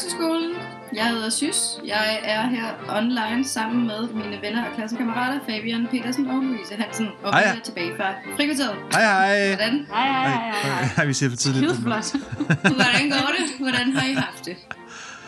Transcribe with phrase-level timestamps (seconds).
[0.00, 0.52] Vokseskolen.
[0.94, 1.60] Jeg hedder Sys.
[1.86, 7.08] Jeg er her online sammen med mine venner og klassekammerater Fabian Petersen og Louise Hansen.
[7.22, 8.76] Og Hej, vi er tilbage fra frikvarteret.
[8.92, 9.48] Hej, hej.
[9.48, 10.84] Hvordan, Hej, hej, hej, hej.
[10.96, 11.70] Hej, vi ser for tidligt.
[11.72, 12.12] Skide flot.
[12.76, 13.58] hvordan går det?
[13.60, 14.56] Hvordan har I haft det?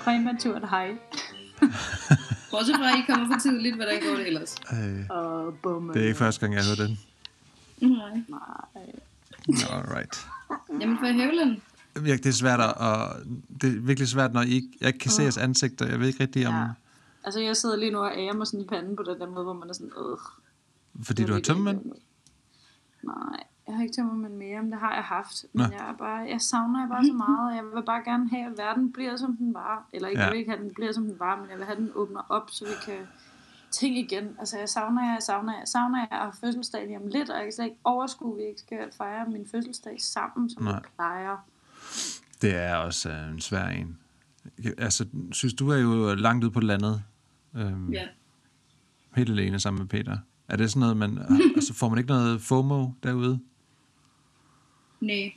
[0.05, 0.89] Præmaturt hej.
[2.51, 3.75] Bortset fra, at I kommer for tidligt.
[3.77, 4.57] Hvordan går det ellers?
[4.73, 5.91] Øh, Og bum.
[5.95, 6.99] det er ikke første gang, jeg hørt den.
[7.81, 8.23] Nej.
[8.29, 9.67] Nej.
[9.73, 10.27] Alright.
[10.81, 11.63] Jamen for Hævlen.
[11.95, 13.09] Det er svært at, og
[13.63, 15.87] det er virkelig svært, når I ikke, jeg ikke kan se jeres ansigter.
[15.87, 16.67] Jeg ved ikke rigtig om, Ja.
[17.25, 19.45] Altså, jeg sidder lige nu og ærer mig sådan i panden på den der måde,
[19.45, 20.19] hvor man er sådan, øh.
[21.05, 21.85] fordi du har tømmemand.
[23.03, 25.45] Nej, jeg har ikke tømmermænd mere, men det har jeg haft.
[25.53, 25.77] Men Nå.
[25.77, 28.47] jeg, er bare, jeg savner jeg bare så meget, og jeg vil bare gerne have,
[28.47, 29.89] at verden bliver, som den var.
[29.93, 30.25] Eller ikke, Ja.
[30.25, 31.83] jeg vil ikke have, at den bliver, som den var, men jeg vil have, at
[31.83, 32.99] den åbner op, så vi kan
[33.71, 34.37] ting igen.
[34.39, 36.07] Altså, jeg savner jer, jeg savner jer, jeg savner jer.
[36.11, 38.61] Jeg har fødselsdag lige om lidt, og jeg kan slet ikke overskue, at vi ikke
[38.61, 40.75] skal fejre min fødselsdag sammen, som Nej.
[40.75, 41.37] vi plejer.
[42.43, 43.99] Det er også øh, en svær en.
[44.63, 47.03] Jeg- Altså, synes du er jo langt ude på landet.
[47.57, 48.07] Øhm, Ja.
[49.17, 50.19] Helt alene sammen med Peter.
[50.49, 51.19] Er det sådan noget, man...
[51.57, 53.41] altså, får man ikke noget FOMO derude?
[55.01, 55.33] Nej.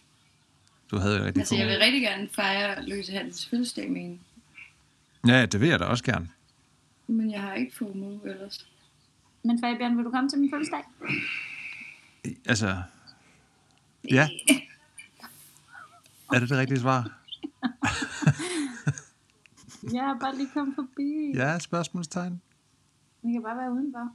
[0.92, 1.72] Du havde jo rigtig Altså, jeg FOMO.
[1.73, 4.20] vil rigtig gerne fejre Louise Hansens fødselsdag med hende.
[5.28, 6.28] Ja, det vil jeg da også gerne.
[7.08, 8.67] Men jeg har ikke FOMO ellers.
[9.44, 10.83] Men Fabian, vil du komme til min fødselsdag?
[12.45, 12.81] Altså...
[14.11, 14.30] Ja.
[16.34, 17.04] Er det det rigtige svar?
[19.94, 21.32] Jeg er bare lige kommet forbi.
[21.36, 22.42] Ja, spørgsmålstegn.
[23.23, 24.09] Vi kan bare være udenfor.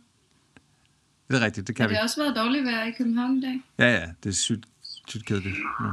[1.28, 1.94] Det er rigtigt, det kan Har vi.
[1.94, 3.62] det også været dårligt vejr i København i dag?
[3.78, 5.56] Ja, ja, det er sygt, sygt kedeligt.
[5.80, 5.86] Nu.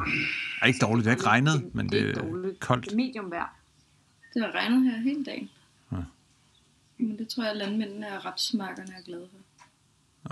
[0.61, 2.59] Ej, ikke dårligt, det har ikke regnet, men det er dårligt.
[2.59, 2.85] koldt.
[2.85, 3.55] Det er medium vejr.
[4.33, 5.49] Det har regnet her hele dagen.
[5.91, 5.97] Ja.
[6.97, 9.65] Men det tror jeg, at landmændene og rapsmarkerne er glade for.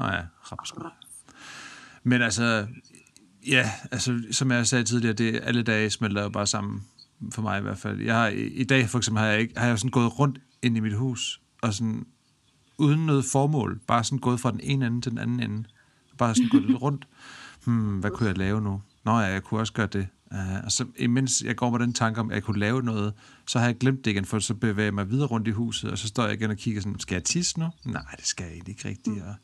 [0.01, 0.21] Nå ja,
[0.51, 0.91] rapsmad.
[2.03, 2.67] Men altså,
[3.47, 6.83] ja, altså, som jeg sagde tidligere, det alle dage smelter jo bare sammen,
[7.33, 8.01] for mig i hvert fald.
[8.01, 10.39] Jeg har, i, I dag for eksempel har jeg, ikke, har jeg sådan gået rundt
[10.61, 12.05] ind i mit hus, og sådan,
[12.77, 15.63] uden noget formål, bare sådan gået fra den ene ende til den anden ende.
[16.17, 17.07] Bare sådan gået lidt rundt.
[17.65, 18.81] Hmm, hvad kunne jeg lave nu?
[19.05, 20.07] Nå ja, jeg kunne også gøre det.
[20.31, 23.13] Uh, og så imens jeg går med den tanke om, at jeg kunne lave noget,
[23.47, 25.91] så har jeg glemt det igen, for så bevæger jeg mig videre rundt i huset,
[25.91, 27.69] og så står jeg igen og kigger sådan, skal jeg tisse nu?
[27.85, 29.23] Nej, det skal jeg ikke rigtigt.
[29.23, 29.35] Og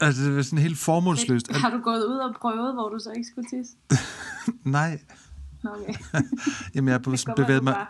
[0.00, 1.52] altså, det er sådan helt formålsløst.
[1.56, 3.72] Har du gået ud og prøvet, hvor du så ikke skulle tisse?
[4.78, 5.00] Nej,
[5.64, 5.94] Okay.
[6.74, 7.86] jamen jeg kan sådan bevæget mig,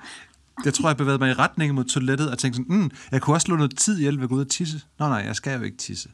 [0.64, 3.36] jeg tror, jeg bevægede mig i retning mod toilettet og tænkte sådan, mm, jeg kunne
[3.36, 4.80] også slå noget tid ihjel ved at gå ud og tisse.
[4.98, 6.08] Nå nej, jeg skal jo ikke tisse.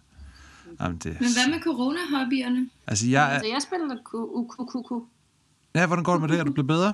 [0.80, 2.70] Jamen, det, Men hvad med corona-hobbyerne?
[2.86, 5.00] altså, jeg Altså, jeg spiller ukukuku.
[5.74, 6.38] ja, hvordan går det med det?
[6.40, 6.92] Er du blevet bedre?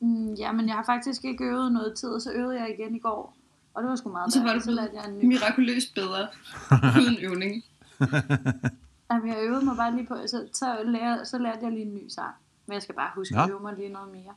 [0.00, 2.96] Mm, ja, men jeg har faktisk ikke øvet noget tid, og så øvede jeg igen
[2.96, 3.36] i går.
[3.74, 5.24] Og det var sgu meget Så var du lærte jeg en ny.
[5.24, 6.26] mirakuløst bedre
[7.00, 7.64] uden øvning.
[9.10, 11.94] Jamen, jeg øvede mig bare lige på, så, så, lærte, så lærte jeg lige en
[11.94, 12.34] ny sang.
[12.66, 13.40] Men jeg skal bare huske Nå.
[13.42, 14.34] at øve mig lige noget mere.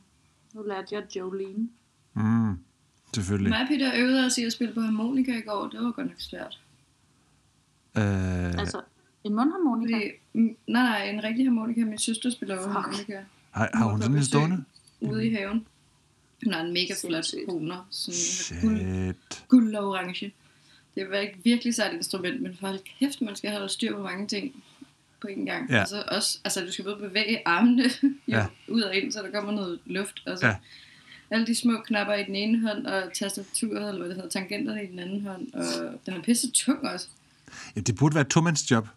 [0.54, 1.68] Nu lærte jeg Jolene.
[2.14, 2.58] Mm,
[3.14, 3.50] selvfølgelig.
[3.50, 5.68] Mig og Peter øvede os i at spille på harmonika i går.
[5.68, 6.60] Det var godt nok svært.
[7.96, 8.80] Øh, Altså,
[9.24, 9.96] en mundharmonika.
[9.96, 10.10] Fordi,
[10.66, 11.84] nej, nej, en rigtig harmonika.
[11.84, 12.72] Min søster spiller Fuck.
[12.72, 14.64] harmonika har, har hun sådan en stående?
[15.00, 15.66] ude i haven.
[16.44, 17.48] Hun har en mega flot Sindssygt.
[17.48, 19.44] koner, som er guld, Shit.
[19.48, 20.34] guld og orange.
[20.96, 24.26] Det er ikke virkelig sejt instrument, men for kæft, man skal holde styr på mange
[24.26, 24.64] ting
[25.20, 25.70] på en gang.
[25.70, 25.78] Ja.
[25.80, 27.84] Altså, også, altså du skal både bevæge armene
[28.28, 28.46] Ja.
[28.68, 30.22] ud og ind, så der kommer noget luft.
[30.26, 30.56] Og så Ja.
[31.30, 34.84] alle de små knapper i den ene hånd, og tastaturet, eller hvad det hedder, tangenterne
[34.84, 35.52] i den anden hånd.
[35.54, 35.64] Og
[36.06, 37.08] den er pisse tung også.
[37.76, 38.88] Ja, det burde være et tomandsjob.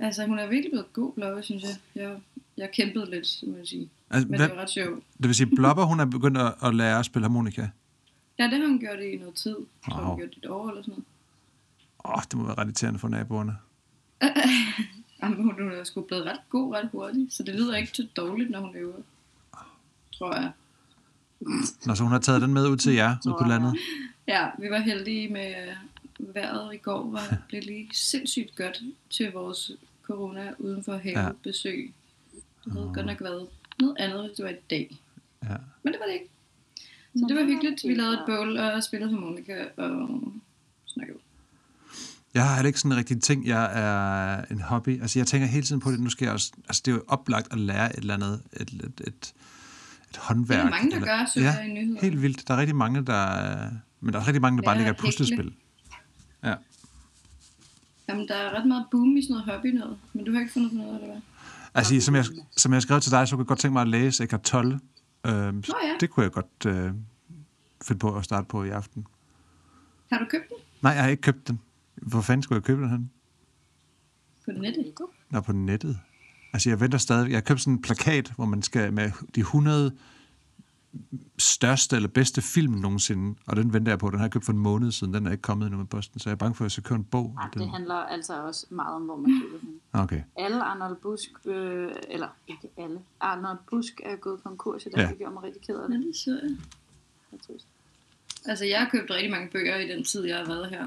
[0.00, 1.76] Altså, hun er virkelig blevet god blogger, synes jeg.
[1.94, 2.16] Jeg,
[2.56, 3.88] jeg kæmpede lidt, må jeg sige.
[4.10, 5.02] Altså, Men hvad, det var ret sjovt.
[5.18, 7.66] det vil sige, Blubber, hun er begyndt at, at lære at spille harmonika.
[8.38, 9.56] Ja, det har hun gjort i noget tid.
[9.86, 10.08] Jeg tror, Wow.
[10.08, 11.04] hun gjort det et år eller sådan noget.
[12.04, 13.56] Åh, oh, det må være ret irriterende for naboerne.
[15.22, 18.50] Jamen, hun er sgu blevet ret god ret hurtigt, så det lyder ikke så dårligt,
[18.50, 18.96] når hun øver.
[20.12, 20.52] Tror jeg.
[21.86, 23.48] Nå, så hun har taget den med ud til jer, ud på ja.
[23.48, 23.76] landet.
[24.26, 25.54] Ja, vi var heldige med
[26.18, 27.10] vejret i går.
[27.10, 29.70] Var blev lige sindssygt godt til vores
[30.02, 30.98] corona uden for Ja.
[31.20, 31.94] have besøg.
[32.64, 33.48] Det havde godt nok været
[33.80, 34.96] noget andet, hvis det var i dag.
[35.44, 35.56] Ja.
[35.82, 36.28] Men det var det ikke.
[37.16, 37.84] Så det var hyggeligt.
[37.84, 40.22] Vi lavede et bål og spillede harmonika og
[40.86, 41.18] snakkede.
[42.34, 45.00] Jeg har heller ikke sådan en rigtig ting, jeg er en hobby.
[45.00, 46.52] Altså, jeg tænker hele tiden på det, nu skal jeg også...
[46.68, 49.32] Altså, det er jo oplagt at lære et eller andet, et, et, et,
[50.10, 50.58] et håndværk.
[50.58, 52.00] Det er mange, der eller, gør, så ja, jeg i nyheder.
[52.00, 52.48] helt vildt.
[52.48, 53.70] Der er rigtig mange, der...
[54.00, 55.52] Men der er rigtig mange, der bare Lære lægger at et puslespil.
[56.44, 56.54] Ja.
[58.08, 59.98] Jamen, der er ret meget boom i sådan noget hobby noget.
[60.12, 61.20] Men du har ikke fundet på noget, eller hvad?
[61.74, 62.24] Altså, som jeg,
[62.56, 64.80] som jeg skrev til dig, så kunne jeg godt tænke mig at læse Eckhart Tolle.
[65.26, 65.96] Øhm, Nå ja.
[66.00, 66.92] Det kunne jeg godt øh,
[67.86, 69.06] finde på at starte på i aften.
[70.12, 70.56] Har du købt den?
[70.82, 71.60] Nej, jeg har ikke købt den.
[71.94, 73.10] Hvor fanden skulle jeg købe den hen?
[74.44, 74.92] På nettet?
[75.30, 75.98] Nå, på nettet.
[76.52, 77.28] Altså, jeg venter stadig.
[77.30, 79.96] Jeg har købt sådan en plakat, hvor man skal med de 100
[81.38, 84.10] største eller bedste film nogensinde, og den venter jeg på.
[84.10, 86.20] Den har jeg købt for en måned siden, den er ikke kommet endnu med posten,
[86.20, 87.32] så jeg er bange for, at jeg skal købe en bog.
[87.34, 87.62] Nej, den...
[87.62, 89.74] det handler altså også meget om, hvor man køber hende.
[89.92, 90.22] Okay.
[90.36, 95.02] Alle Arnold Busk, øh, eller ikke alle, Arnold Busk er gået konkurs i dag, Ja.
[95.02, 95.08] ja.
[95.08, 96.06] det gjorde mig rigtig ked af Ja, det.
[96.06, 96.56] det så jeg.
[97.32, 97.64] Det.
[98.46, 100.86] Altså, jeg har købt rigtig mange bøger i den tid, jeg har været her.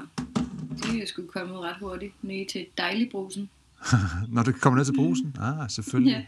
[0.76, 2.24] Det er sgu kommet ret hurtigt.
[2.24, 3.50] Ned til dejligbrusen.
[4.28, 5.36] Når du kommer ned til brusen?
[5.40, 6.12] Ah, selvfølgelig.
[6.12, 6.24] Ja.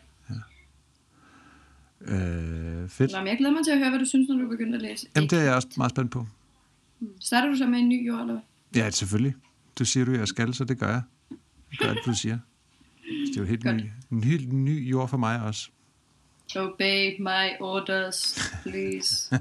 [2.07, 3.13] Øh, fedt.
[3.13, 4.83] Nå, men jeg glæder mig til at høre, hvad du synes, når du begynder at
[4.83, 5.07] læse.
[5.17, 6.27] Jamen, det er jeg også meget spændt på.
[7.21, 8.83] Starter du så med en ny jord, eller hvad?
[8.83, 9.35] Ja, selvfølgelig.
[9.79, 11.03] Du siger du, jeg skal, så det gør jeg.
[11.71, 12.39] Jeg gør alt, du siger.
[13.27, 13.77] Det er jo helt Godt.
[13.77, 15.69] ny, en helt ny jord for mig også.
[16.57, 19.29] Obey my orders, please.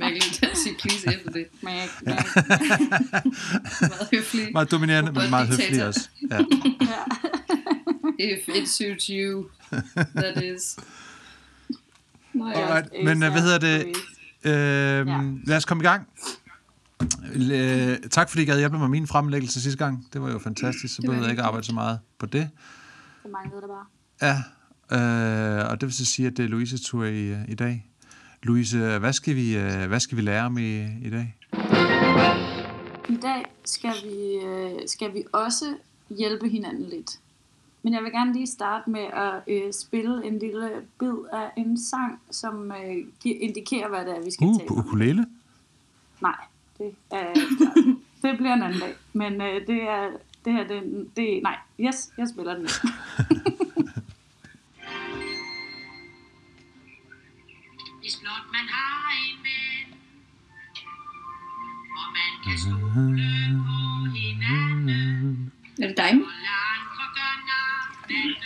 [0.00, 1.46] Jeg glemte at sige please efter det.
[1.62, 2.14] Mæk, mæk.
[3.80, 4.52] Meget høfligt.
[4.52, 6.08] Meget dominerende, men meget høflig også.
[6.30, 6.38] Ja.
[8.18, 9.46] If it suits you,
[10.16, 10.76] that is.
[12.34, 12.52] Nå ja.
[12.66, 13.86] Alright, men øh, hvad hedder det?
[14.44, 15.20] Øhm, Ja.
[15.46, 16.08] Lad os komme i gang.
[17.34, 20.06] Øh, tak fordi I gad hjælpe mig med min fremlæggelse sidste gang.
[20.12, 22.50] Det var jo fantastisk, så Det behøvede jeg ikke arbejde så meget på det.
[23.22, 23.86] Det manglede der bare.
[24.22, 27.54] Ja, øh, og det vil så sige, at det er Louises tur i, øh, i
[27.54, 27.84] dag.
[28.42, 31.36] Louise, hvad skal vi, øh, hvad skal vi lære om i, i dag?
[33.08, 34.38] I dag skal vi,
[34.86, 35.74] skal vi også
[36.18, 37.10] hjælpe hinanden lidt.
[37.82, 41.78] Men jeg vil gerne lige starte med at øh, spille en lille bid af en
[41.78, 44.80] sang, som øh, indikerer, hvad det er, vi skal Uh, tale på om.
[44.80, 45.26] ukulele?
[46.20, 46.36] Nej,
[46.78, 47.36] det er klart.
[48.22, 48.94] Det bliver en anden dag.
[49.12, 50.10] Men øh, det er
[50.44, 52.68] det her, det, det nej, yes, jeg spiller den.
[58.00, 59.88] Hvis blot man har en ven,
[61.98, 63.24] og man kan stole
[63.66, 63.78] på
[64.18, 65.52] hinanden,
[65.82, 66.12] Er det dig?
[68.08, 68.36] Det,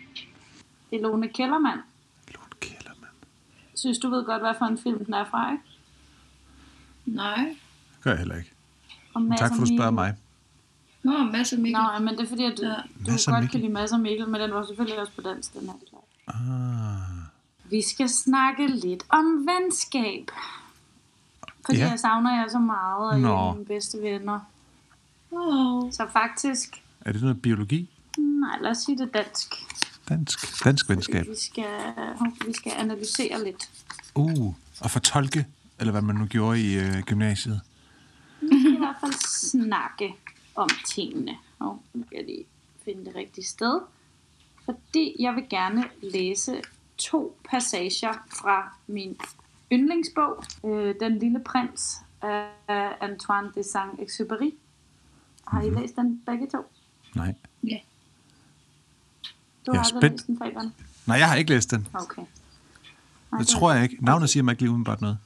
[0.89, 1.81] Det er Lone Kellermann.
[2.33, 3.13] Lone Kellermann.
[3.75, 5.63] Synes du ved godt, hvad for en film den er fra, ikke?
[7.05, 7.55] Nej.
[8.01, 8.51] Gør jeg heller ikke.
[9.13, 10.17] Og Men tak for, og at du spørger Mikkel.
[11.03, 11.17] mig.
[11.19, 11.81] Nå, masser Mikkel.
[11.81, 12.69] Nå, men det er fordi, at du, Ja.
[13.05, 13.51] du Mads og godt Mikkel.
[13.51, 15.73] kan lide Mads og Mikkel, men den var selvfølgelig også på dansk, den her.
[15.73, 15.97] det er.
[16.27, 17.71] Ah.
[17.71, 20.31] Vi skal snakke lidt om venskab.
[21.65, 21.89] Fordi Ja.
[21.89, 23.35] jeg savner jer så meget, og I Nå.
[23.49, 24.39] er mine bedste venner.
[25.31, 25.91] Oh.
[25.91, 27.89] Så faktisk, Er det noget biologi?
[28.17, 29.55] nej, lad os sige det dansk.
[30.09, 31.25] Dansk, dansk venskab.
[31.27, 31.65] Vi skal,
[32.47, 33.69] vi skal analysere lidt.
[34.15, 35.47] Uh, og fortolke,
[35.79, 37.61] eller hvad man nu gjorde i øh, gymnasiet.
[38.41, 39.13] Vi skal i hvert fald
[39.51, 40.15] snakke
[40.55, 41.37] om tingene.
[41.59, 42.45] Og nu skal jeg lige
[42.85, 43.79] finde det rigtige sted.
[44.65, 46.61] Fordi jeg vil gerne læse
[46.97, 49.17] to passager fra min
[49.73, 52.47] yndlingsbog, øh, Den lille prins af
[53.01, 54.53] Antoine de Saint-Exupéry.
[55.47, 56.57] Har I læst den begge to?
[57.15, 57.33] Nej.
[57.63, 57.77] Ja.
[59.65, 60.13] Du Jeg har aldrig spændt.
[60.13, 60.73] læst den, Fabian?
[61.07, 61.87] Nej, jeg har ikke læst den.
[61.93, 62.21] Okay.
[63.31, 63.97] Nej, Det tror jeg ikke.
[64.05, 65.17] Navnet siger mig ikke lige umiddelbart noget.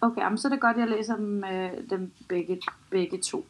[0.00, 2.60] Okay, jamen, så er det godt, at jeg læser dem, øh, dem begge,
[2.90, 3.46] begge to.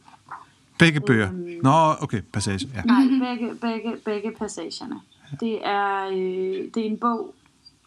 [0.79, 1.29] Begge bøger.
[1.29, 1.59] Øhm.
[1.63, 2.69] Nå, okay, passage.
[2.75, 2.81] Ja.
[2.81, 4.95] Nej, begge, begge, begge passagerne.
[5.39, 7.35] Det er, øh, det er en bog,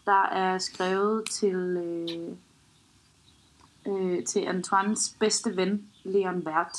[0.09, 2.37] der er skrevet til, øh,
[3.87, 6.79] øh, til Antoines bedste ven, Leon Vert,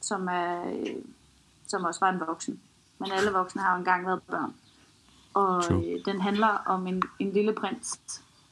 [0.00, 1.04] som, er, øh,
[1.66, 2.60] som også var en voksen.
[2.98, 4.54] Men alle voksne har jo engang været børn.
[5.34, 8.00] Og øh, den handler om en, en lille prins,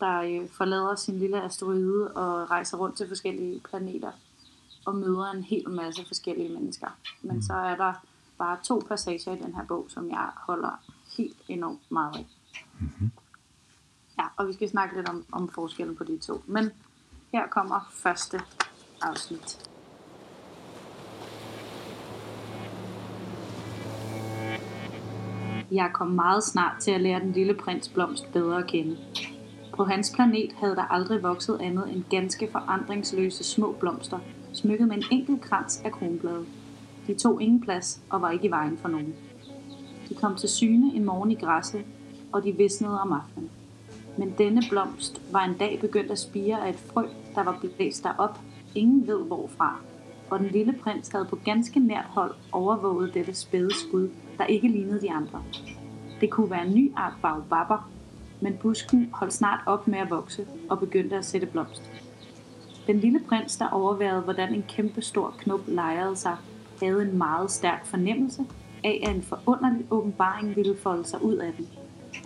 [0.01, 4.13] der øh, forlader sin lille asteroide og rejser rundt til forskellige planeter
[4.85, 6.89] og møder en hel masse forskellige mennesker.
[7.23, 7.93] Men så er der
[8.39, 10.81] bare to passager i den her bog, som jeg holder
[11.17, 12.27] helt enormt meget af.
[12.81, 13.11] Mm-hmm.
[14.19, 16.43] Ja, og vi skal snakke lidt om, om forskellen på de to.
[16.47, 16.71] Men
[17.33, 18.41] her kommer første
[19.03, 19.71] afsnit.
[25.71, 28.99] Jeg kom meget snart til at lære den lille prins blomst bedre at kende.
[29.77, 34.19] På hans planet havde der aldrig vokset andet end ganske forandringsløse små blomster,
[34.53, 36.47] smykket med en enkelt krans af kronblade.
[37.07, 39.15] De tog ingen plads og var ikke i vejen for nogen.
[40.09, 41.85] De kom til syne en morgen i græsset,
[42.33, 43.51] og de visnede om aftenen.
[44.19, 48.05] Men denne blomst var en dag begyndt at spire af et frø, der var blæst
[48.05, 48.39] derop,
[48.75, 49.81] ingen ved hvorfra,
[50.31, 54.69] og den lille prins havde på ganske nært hold overvåget dette spæde skud, der ikke
[54.69, 55.43] lignede de andre.
[56.21, 57.91] Det kunne være en ny art baobabber,
[58.41, 61.83] men busken holdt snart op med at vokse og begyndte at sætte blomst.
[62.87, 66.37] Den lille prins, der overværede, hvordan en kæmpe stor knop lejrede sig,
[66.83, 68.45] havde en meget stærk fornemmelse
[68.85, 71.69] af, at en forunderlig åbenbaring ville folde sig ud af den.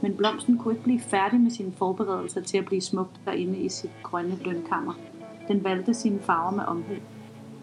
[0.02, 3.68] Men blomsten kunne ikke blive færdig med sine forberedelser til at blive smukt derinde i
[3.68, 4.92] sit grønne lønkammer.
[5.49, 6.95] Den valgte sine farver med omhu.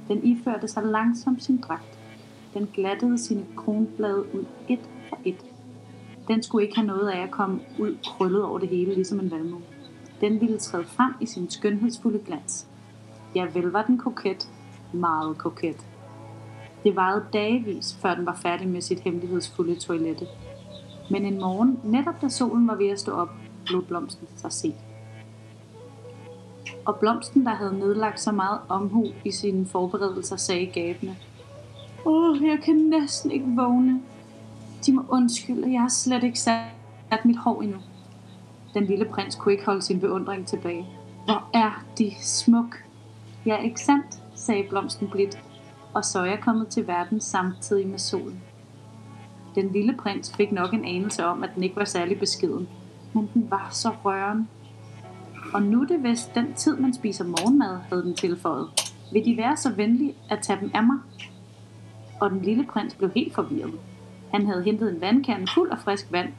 [0.07, 1.99] Den iførte sig langsomt sin dragt.
[2.53, 5.45] Den glattede sine kronblade ud et for et.
[6.27, 9.31] Den skulle ikke have noget af at komme ud krøllet over det hele, ligesom en
[9.31, 9.61] valmue.
[10.21, 12.67] Den ville træde frem i sin skønhedsfulde glans.
[13.35, 14.49] Ja, vel var den koket.
[14.93, 15.87] Meget koket.
[16.83, 20.27] Det varede dagevis, før den var færdig med sit hemmelighedsfulde toilette.
[21.09, 23.29] Men en morgen, netop da solen var ved at stå op,
[23.65, 24.75] blev blomsten sig set.
[26.85, 31.15] Og blomsten, der havde nedlagt så meget omhu i sine forberedelser, sagde gabende.
[32.05, 34.01] Åh, jeg kan næsten ikke vågne.
[34.85, 37.77] De må undskylde, jeg har slet ikke sat mit hår endnu.
[38.73, 40.87] Den lille prins kunne ikke holde sin beundring tilbage.
[41.25, 42.75] Hvor er de smuk.
[43.45, 45.43] Ja, ikke sandt, sagde blomsten blidt,
[45.93, 48.41] og så er jeg kommet til verden samtidig med solen.
[49.55, 52.67] Den lille prins fik nok en anelse om, at den ikke var særlig beskeden,
[53.13, 54.45] men den var så rørende.
[55.53, 58.67] Og nu er det vist den tid, man spiser morgenmad, havde den tilføjet.
[59.13, 60.97] Vil de være så venlige at tage dem af mig?
[62.21, 63.79] Og den lille prins blev helt forvirret.
[64.31, 66.29] Han havde hentet en vandkande fuld af frisk vand,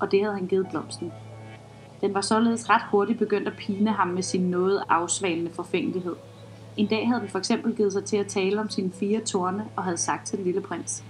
[0.00, 1.12] og det havde han givet blomsten.
[2.00, 6.14] Den var således ret hurtigt begyndt at pine ham med sin noget afsvalende forfængelighed.
[6.76, 9.64] En dag havde den for eksempel givet sig til at tale om sine fire tårne
[9.76, 11.04] og havde sagt til den lille prins.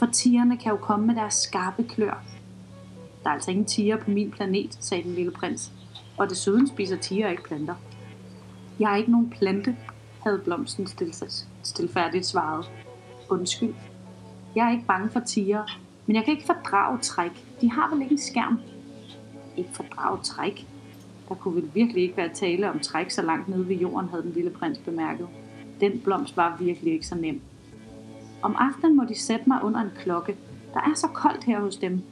[0.00, 2.22] For tigerne kan jo komme med deres skarpe klør.
[3.22, 5.72] Der er altså ingen tiger på min planet, sagde den lille prins.
[6.18, 7.74] Og desuden spiser tiger ikke planter.
[8.78, 9.76] Jeg er ikke nogen plante,
[10.22, 12.70] havde blomsten stil- stilfærdigt svaret.
[13.28, 13.74] Undskyld.
[14.54, 15.64] Jeg er ikke bange for tiger,
[16.06, 17.46] men jeg kan ikke fordrage træk.
[17.60, 18.60] De har vel ikke en skærm?
[19.56, 20.66] Ikke fordrage træk?
[21.28, 24.22] Der kunne vel virkelig ikke være tale om træk så langt nede ved jorden, havde
[24.22, 25.28] den lille prins bemærket.
[25.80, 27.40] Den blomst var virkelig ikke så nem.
[28.42, 30.36] Om aftenen må de sætte mig under en klokke.
[30.74, 32.02] Der er så koldt her hos dem.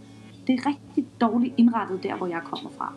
[0.47, 2.93] Det er rigtig dårligt indrettet der, hvor jeg kommer fra.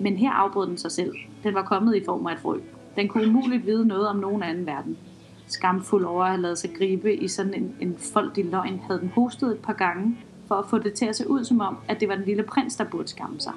[0.00, 1.14] Men her afbrød den sig selv.
[1.42, 2.60] Den var kommet i form af et frø.
[2.96, 4.98] Den kunne umuligt vide noget om nogen anden verden.
[5.46, 9.08] Skamfuld over at have lavet sig gribe i sådan en, en foldig løgn, havde den
[9.08, 10.18] hostet et par gange,
[10.48, 12.42] for at få det til at se ud som om, at det var den lille
[12.42, 13.52] prins, der burde skamme sig.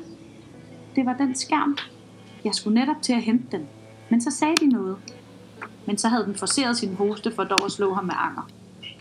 [0.95, 1.77] Det var den skærm.
[2.43, 3.67] Jeg skulle netop til at hente den.
[4.09, 4.97] Men så sagde de noget.
[5.89, 8.50] Men så havde den forceret sin hoste for dog at slå ham med anger.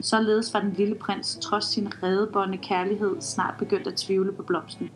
[0.00, 4.90] Således var den lille prins, trods sin redebåndende kærlighed, snart begyndt at tvivle på blomsten.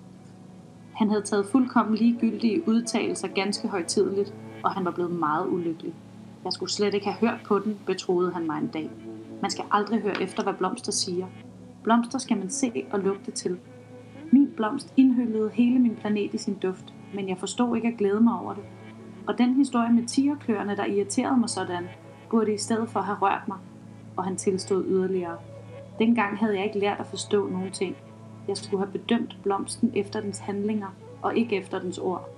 [0.93, 5.95] Han havde taget fuldkommen ligegyldige udtalelser ganske højtidligt, og han var blevet meget ulykkelig.
[6.45, 8.91] Jeg skulle slet ikke have hørt på den, betroede han mig en dag.
[9.43, 11.27] Man skal aldrig høre efter, hvad blomster siger.
[11.83, 13.59] Blomster skal man se og lugte til.
[14.31, 18.21] Min blomst indhyllede hele min planet i sin duft, men jeg forstod ikke at glæde
[18.21, 18.63] mig over det.
[19.27, 21.85] Og den historie med tigerkløerne, der irriterede mig sådan,
[22.31, 23.59] burde i stedet for have rørt mig,
[24.17, 25.37] og han tilstod yderligere.
[25.99, 27.97] Dengang havde jeg ikke lært at forstå nogen ting.
[28.49, 32.29] Jeg skulle have bedømt blomsten efter dens handlinger, og ikke efter dens ord.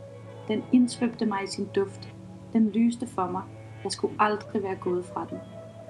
[0.48, 2.14] Den indsvøbte mig i sin duft.
[2.52, 3.42] Den lyste for mig.
[3.84, 5.38] Jeg skulle aldrig være gået fra den.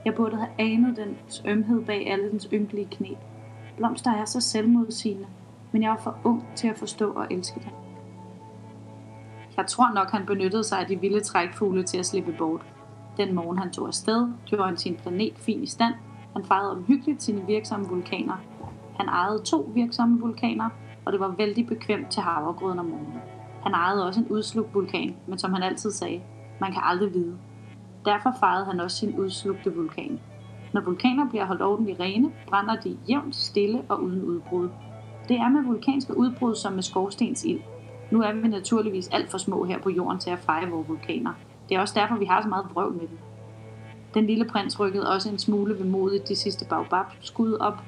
[0.04, 3.08] Jeg burde have anet dens ømhed bag alle dens ynkelige knæ.
[3.76, 5.26] Blomster er så selvmodsigende,
[5.72, 7.83] men jeg var for ung til at forstå og elske dem.
[9.56, 12.60] Jeg tror nok, han benyttede sig af de vilde trækfugle til at slippe bort.
[13.16, 15.94] Den morgen han tog afsted, gjorde han sin planet fin i stand.
[16.32, 18.36] Han fejrede omhyggeligt sine virksomme vulkaner.
[18.96, 20.68] Han ejede to virksomme vulkaner,
[21.04, 23.20] og det var vældig bekvemt til havregrøden om morgenen.
[23.62, 26.22] Han ejede også en udslugt vulkan, men som han altid sagde,
[26.60, 27.36] man kan aldrig vide.
[28.04, 30.20] Derfor fejrede han også sin udslugte vulkan.
[30.72, 34.68] Når vulkaner bliver holdt ordentligt rene, brænder de jævnt, stille og uden udbrud.
[35.28, 37.60] Det er med vulkanske udbrud som med skorstensild.
[38.14, 41.32] Nu er vi naturligvis alt for små her på jorden til at fejre vores vulkaner.
[41.68, 43.18] Det er også derfor, vi har så meget vrøvl med dem.
[44.14, 47.78] Den lille prins rykkede også en smule vemodigt de sidste baobab-skud op.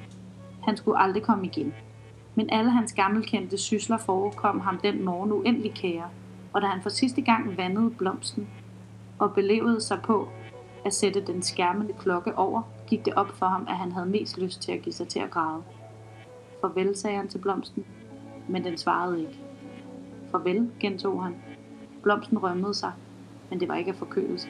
[0.63, 1.73] Han skulle aldrig komme igen.
[2.35, 6.09] Men alle hans gammelkendte sysler forekom ham den morgen uendelig kære,
[6.53, 8.47] og da han for sidste gang vandede blomsten
[9.19, 10.29] og belevede sig på
[10.85, 14.37] at sætte den skærmende klokke over, gik det op for ham, at han havde mest
[14.37, 15.63] lyst til at give sig til at græde.
[16.61, 17.85] Farvel, sagde han til blomsten,
[18.47, 19.46] men den svarede ikke.
[20.31, 21.35] Farvel, gentog han.
[22.03, 22.91] Blomsten rømmede sig,
[23.49, 24.49] men det var ikke af forkølelse.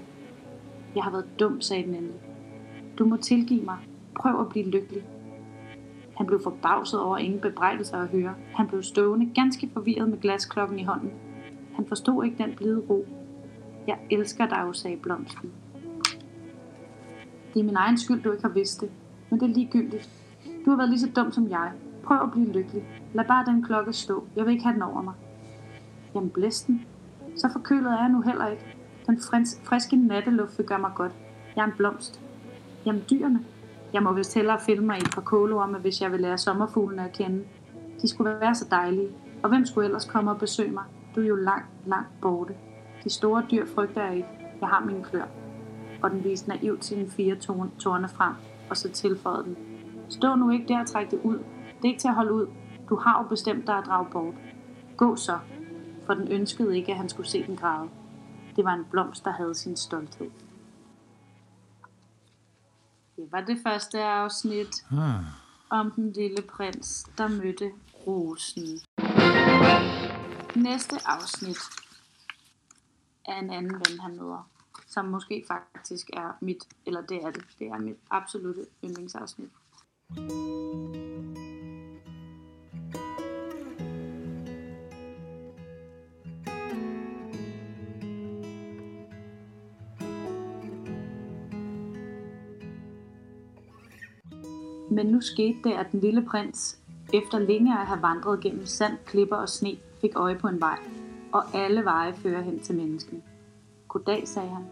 [0.95, 2.21] Jeg har været dum, sagde den endelig.
[2.99, 3.77] Du må tilgive mig.
[4.15, 5.03] Prøv at blive lykkelig.
[6.17, 8.35] Han blev forbavset over ingen bebrejdelser at høre.
[8.53, 11.11] Han blev stående ganske forvirret med glasklokken i hånden.
[11.73, 13.05] Han forstod ikke den blide ro.
[13.87, 15.51] Jeg elsker dig jo, sagde blomsten.
[17.53, 18.91] Det er min egen skyld, du ikke har vidst det.
[19.29, 20.09] Men det er ligegyldigt.
[20.65, 21.71] Du har været lige så dum som jeg.
[22.03, 22.83] Prøv at blive lykkelig.
[23.13, 24.27] Lad bare den klokke stå.
[24.35, 25.13] Jeg vil ikke have den over mig
[26.17, 26.85] gennem blæsten.
[27.35, 28.75] Så forkølet er jeg nu heller ikke.
[29.07, 31.11] Den frins, friske natteluft vil gøre mig godt.
[31.55, 32.21] Jeg er en blomst.
[32.85, 33.39] Jamen dyrene.
[33.93, 37.05] Jeg må vist hellere finde mig i et par kålorme, hvis jeg vil lære sommerfuglene
[37.05, 37.43] at kende.
[38.01, 39.09] De skulle være så dejlige.
[39.43, 40.83] Og hvem skulle ellers komme og besøge mig?
[41.15, 42.53] Du er jo langt, langt borte.
[43.03, 44.29] De store dyr frygter jeg ikke.
[44.61, 45.25] Jeg har mine klør.
[46.01, 47.35] Og den viste naivt sine fire
[47.79, 48.33] tårne frem,
[48.69, 49.57] og så tilføjede den.
[50.09, 51.37] Stå nu ikke der og træk det ud.
[51.77, 52.47] Det er ikke til at holde ud.
[52.89, 54.33] Du har jo bestemt dig at drage bort.
[54.97, 55.37] Gå så,
[56.07, 57.89] for den ønskede ikke, at han skulle se den græde.
[58.55, 60.31] Det var en blomst, der havde sin stolthed.
[63.15, 65.23] Det var det første afsnit Ah.
[65.69, 67.71] om den lille prins, der mødte
[68.07, 68.79] rosen.
[70.55, 71.57] Næste afsnit
[73.25, 74.49] er en anden ven, han møder,
[74.87, 79.49] som måske faktisk er mit, eller det er det, det er mit absolute yndlingsafsnit.
[94.89, 96.79] Men nu skete det, at den lille prins,
[97.13, 100.79] efter længe at have vandret gennem sand, klipper og sne, fik øje på en vej,
[101.31, 103.21] og alle veje fører hen til menneskene.
[103.87, 104.63] Goddag, sagde han.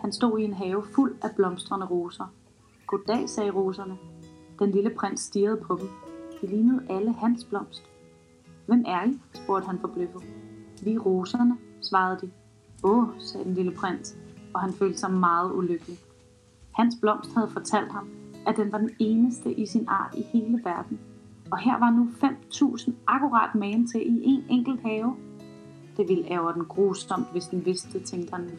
[0.00, 2.26] Han stod i en have fuld af blomstrende roser.
[2.86, 3.98] Goddag, sagde roserne.
[4.58, 5.88] Den lille prins stirrede på dem.
[6.40, 7.82] De lignede alle hans blomst.
[8.66, 9.20] Hvem er I?
[9.34, 10.22] spurgte han forbløffet.
[10.84, 12.30] Vi er roserne, svarede de.
[12.84, 14.16] Åh, sagde den lille prins,
[14.54, 15.98] og han følte sig meget ulykkelig.
[16.72, 18.08] Hans blomst havde fortalt ham,
[18.46, 21.00] at den var den eneste i sin art i hele verden.
[21.50, 25.16] Og her var nu 5.000 akkurat magen til i en enkelt have.
[25.96, 28.50] Det ville ære den grusomt, hvis den vidste tænkte han.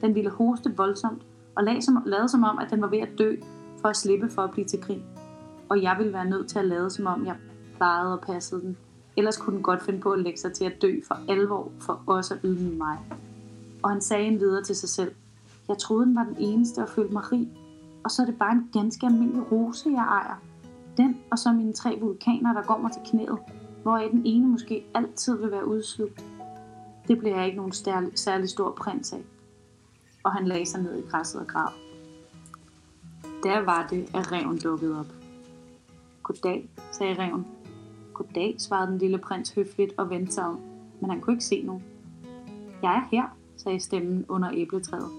[0.00, 1.22] Den ville hoste voldsomt
[1.56, 3.36] og lade som, lade som om, at den var ved at dø
[3.80, 5.02] for at slippe for at blive til grin.
[5.68, 7.36] Og jeg ville være nødt til at lade som om, jeg
[7.76, 8.76] plejede og passede den.
[9.16, 12.02] Ellers kunne den godt finde på at lægge sig til at dø for alvor for
[12.06, 12.98] også at ydmyge mig.
[13.82, 15.12] Og han sagde en videre til sig selv.
[15.68, 17.48] Jeg troede, den var den eneste og følte mig rig.
[18.04, 20.42] Og så er det bare en ganske almindelig rose, jeg ejer.
[20.96, 23.38] Den og så mine tre vulkaner, der går mig til knæet,
[23.82, 26.24] hvor den ene måske altid vil være udslugt.
[27.08, 29.24] Det bliver jeg ikke nogen stærlig, særlig stor prins af.
[30.24, 31.72] Og han lagde sig ned i græsset og grav.
[33.42, 35.12] Der var det, at reven dukkede op.
[36.22, 37.46] Goddag, sagde reven.
[38.14, 40.60] Goddag, svarede den lille prins høfligt og vendte sig om,
[41.00, 41.84] men han kunne ikke se nogen.
[42.82, 45.10] Jeg er her, sagde stemmen under æbletræet.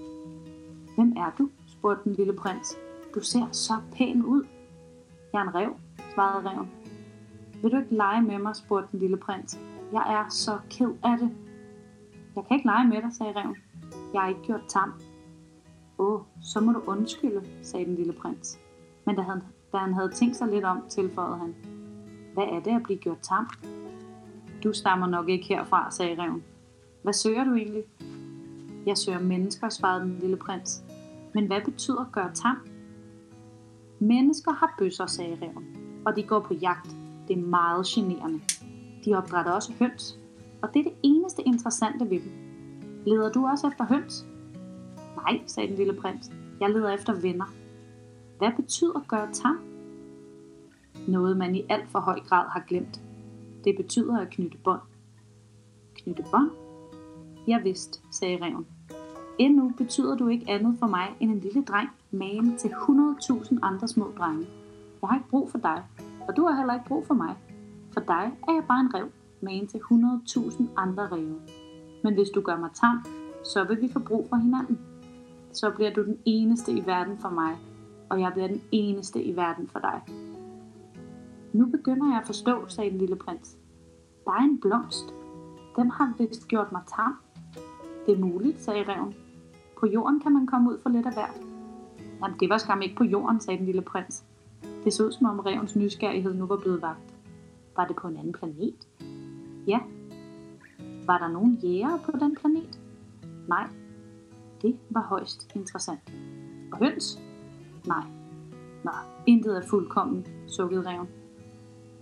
[0.95, 1.49] Hvem er du?
[1.79, 2.77] Spurgte den lille prins.
[3.15, 4.43] Du ser så pæn ud.
[5.33, 5.75] Jeg er en rev,
[6.13, 6.71] svarede reven.
[7.61, 9.59] Vil du ikke lege med mig, spurgte den lille prins.
[9.93, 11.31] Jeg er så ked af det.
[12.35, 13.55] Jeg kan ikke lege med dig, sagde reven.
[14.13, 14.93] Jeg har ikke gjort tam.
[15.99, 18.59] Åh, så må du undskylde, sagde den lille prins.
[19.05, 21.55] Men da han, da han havde tænkt sig lidt om, tilføjede han.
[22.33, 23.49] Hvad er det at blive gjort tam?
[24.63, 26.43] Du stammer nok ikke herfra, sagde reven.
[27.03, 27.83] Hvad søger du egentlig?
[28.85, 30.83] Jeg søger mennesker, svarede den lille prins.
[31.33, 32.57] Men hvad betyder gøre tam?
[33.99, 36.95] Mennesker har bøsser, sagde reven, og de går på jagt.
[37.27, 38.39] Det er meget generende.
[39.05, 40.19] De opdrætter også høns,
[40.61, 42.31] og det er det eneste interessante ved dem.
[43.05, 44.25] Leder du også efter høns?
[45.15, 46.31] Nej, sagde den lille prins.
[46.59, 47.53] Jeg leder efter venner.
[48.37, 49.59] Hvad betyder gøre tam?
[51.07, 53.01] Noget man i alt for høj grad har glemt.
[53.63, 54.81] Det betyder at knytte bånd.
[55.95, 56.51] Knytte bånd?
[57.47, 58.67] Jeg vidst, sagde reven.
[59.39, 63.87] Endnu betyder du ikke andet for mig end en lille dreng, magen til 100.000 andre
[63.87, 64.47] små drenge.
[65.01, 65.83] Jeg har ikke brug for dig,
[66.27, 67.35] og du har heller ikke brug for mig.
[67.93, 69.07] For dig er jeg bare en rev,
[69.41, 71.39] magen til 100.000 andre ræve.
[72.03, 73.05] Men hvis du gør mig tam,
[73.43, 74.79] så vil vi få brug for hinanden.
[75.53, 77.57] Så bliver du den eneste i verden for mig,
[78.09, 80.01] og jeg bliver den eneste i verden for dig.
[81.53, 83.57] Nu begynder jeg at forstå, sagde den lille prins.
[84.25, 85.13] Der er en blomst.
[85.75, 87.15] Den har vist gjort mig tam.
[88.05, 89.15] Det er muligt, sagde reven.
[89.79, 91.41] På jorden kan man komme ud for lidt af hvert.
[92.21, 94.23] Jamen, det var skam ikke på jorden, sagde den lille prins.
[94.83, 97.13] Det så ud som om revens nysgerrighed nu var blevet vagt.
[97.75, 98.87] Var det på en anden planet?
[99.67, 99.79] Ja.
[101.05, 102.79] Var der nogen jæger på den planet?
[103.47, 103.67] Nej.
[104.61, 106.13] Det var højst interessant.
[106.71, 107.19] Og høns?
[107.87, 108.03] Nej.
[108.83, 108.91] Nå,
[109.27, 111.07] intet er fuldkommen, sukkede reven.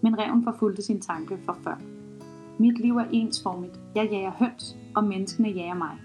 [0.01, 1.75] Men reven forfulgte sin tanke for før.
[2.59, 3.79] Mit liv er ensformigt.
[3.95, 5.97] Jeg jager høns, og menneskene jager mig.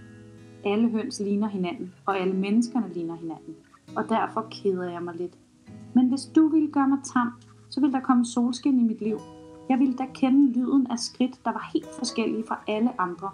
[0.64, 3.54] Alle høns ligner hinanden, og alle menneskerne ligner hinanden.
[3.96, 5.38] Og derfor keder jeg mig lidt.
[5.94, 7.32] Men hvis du ville gøre mig tam,
[7.70, 9.18] så ville der komme solskin i mit liv.
[9.68, 13.30] Jeg ville da kende lyden af skridt, der var helt forskellige fra alle andre.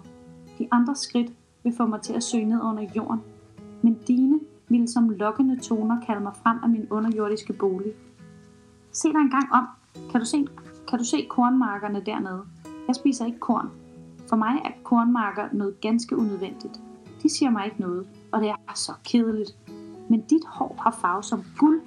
[0.59, 1.31] De andre skridt
[1.63, 3.19] vil få mig til at søge ned under jorden.
[3.81, 4.39] Men dine
[4.69, 7.93] ville som lokkende toner kalde mig frem af min underjordiske bolig.
[8.91, 9.67] Se dig en gang om.
[10.11, 10.47] Kan du se,
[10.89, 12.41] kan du se kornmarkerne dernede?
[12.87, 13.69] Jeg spiser ikke korn.
[14.29, 16.81] For mig er kornmarker noget ganske unødvendigt.
[17.23, 19.57] De siger mig ikke noget, og det er så kedeligt.
[20.09, 21.81] Men dit hår har farve som guld,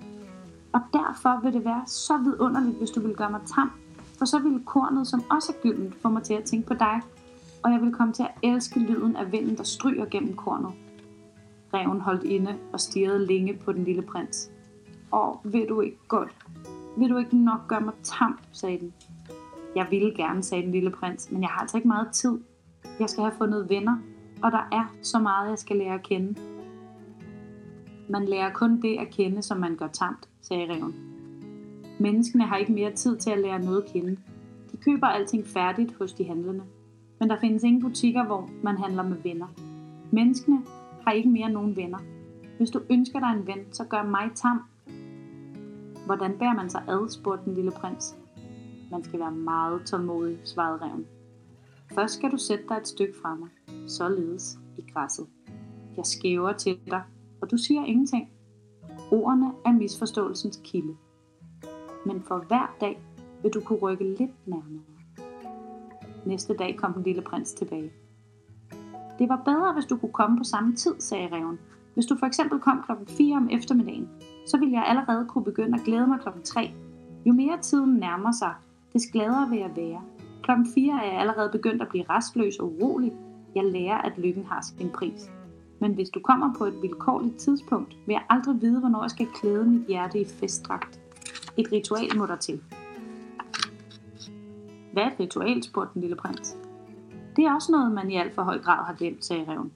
[0.73, 3.71] og derfor vil det være så vidunderligt, hvis du vil gøre mig tam.
[4.19, 7.01] For så ville kornet, som også er gyldent, få mig til at tænke på dig,
[7.63, 10.73] og jeg vil komme til at elske lyden af vinden, der stryger gennem kornet.
[11.75, 14.51] Reven holdt inde og stirrede længe på den lille prins.
[15.13, 16.37] Åh, vil du ikke godt?
[16.99, 18.95] Vil du ikke nok gøre mig tam, sagde den.
[19.77, 22.39] Jeg ville gerne, sagde den lille prins, men jeg har altså ikke meget tid.
[23.01, 23.97] Jeg skal have fundet venner,
[24.43, 26.41] og der er så meget, jeg skal lære at kende.
[28.09, 30.95] Man lærer kun det at kende, som man gør tamt, sagde reven.
[32.01, 34.17] Menneskene har ikke mere tid til at lære noget at kende.
[34.73, 36.65] De køber alting færdigt hos de handlende.
[37.21, 39.47] Men der findes ingen butikker, hvor man handler med venner.
[40.11, 40.59] Menneskene
[41.05, 41.99] har ikke mere nogen venner.
[42.57, 44.63] Hvis du ønsker dig en ven, så gør mig tam.
[46.07, 48.17] Hvordan bærer man sig ad, spurgte den lille prins.
[48.91, 51.07] Man skal være meget tålmodig, svarede reven.
[51.95, 53.49] Først skal du sætte dig et stykke fra mig,
[53.87, 55.27] således i græsset.
[55.97, 57.03] Jeg skæver til dig,
[57.41, 58.31] og du siger ingenting.
[59.11, 60.97] Ordene er misforståelsens kilde.
[62.07, 63.03] Men for hver dag
[63.43, 64.83] vil du kunne rykke lidt nærmere.
[66.27, 67.93] Næste dag kom den lille prins tilbage.
[69.19, 71.59] Det var bedre, hvis du kunne komme på samme tid, sagde reven.
[71.95, 74.09] Hvis du for eksempel kom klokken 4 om eftermiddagen,
[74.47, 76.71] så ville jeg allerede kunne begynde at glæde mig klokken 3.
[77.27, 78.55] Jo mere tiden nærmer sig,
[78.93, 80.03] des gladere vil jeg være.
[80.43, 83.13] Klokken 4 er jeg allerede begyndt at blive restløs og urolig.
[83.55, 85.31] Jeg lærer, at lykken har sin pris.
[85.79, 89.27] Men hvis du kommer på et vilkårligt tidspunkt, vil jeg aldrig vide, hvornår jeg skal
[89.35, 91.01] klæde mit hjerte i festdragt.
[91.57, 92.63] Et ritual må der til.
[94.93, 96.57] Hvad er et ritual, spurgte den lille prins.
[97.37, 99.73] Det er også noget, man i alt for høj grad har glemt, sagde reven.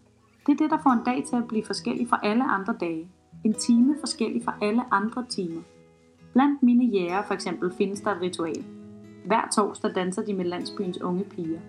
[0.46, 3.08] Det er det, der får en dag til at blive forskellig fra alle andre dage.
[3.44, 5.62] En time forskellig fra alle andre timer.
[6.32, 8.64] Blandt mine jæger for eksempel findes der et ritual.
[9.24, 11.60] Hver torsdag danser de med landsbyens unge piger.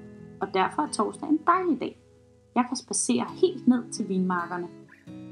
[0.41, 1.99] Og derfor er torsdag en dejlig dag.
[2.55, 4.67] Jeg kan spacere helt ned til vinmarkerne.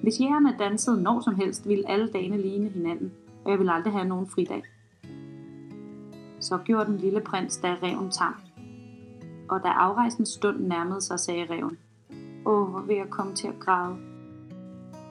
[0.01, 3.11] Hvis jægerne dansede når som helst, ville alle dagene ligne hinanden,
[3.45, 4.63] og jeg ville aldrig have nogen fridag.
[6.39, 8.35] Så gjorde den lille prins, da reven tam.
[9.49, 11.77] Og da afrejsens stund nærmede sig, sagde reven.
[12.45, 13.95] Åh, hvor vil jeg komme til at græde.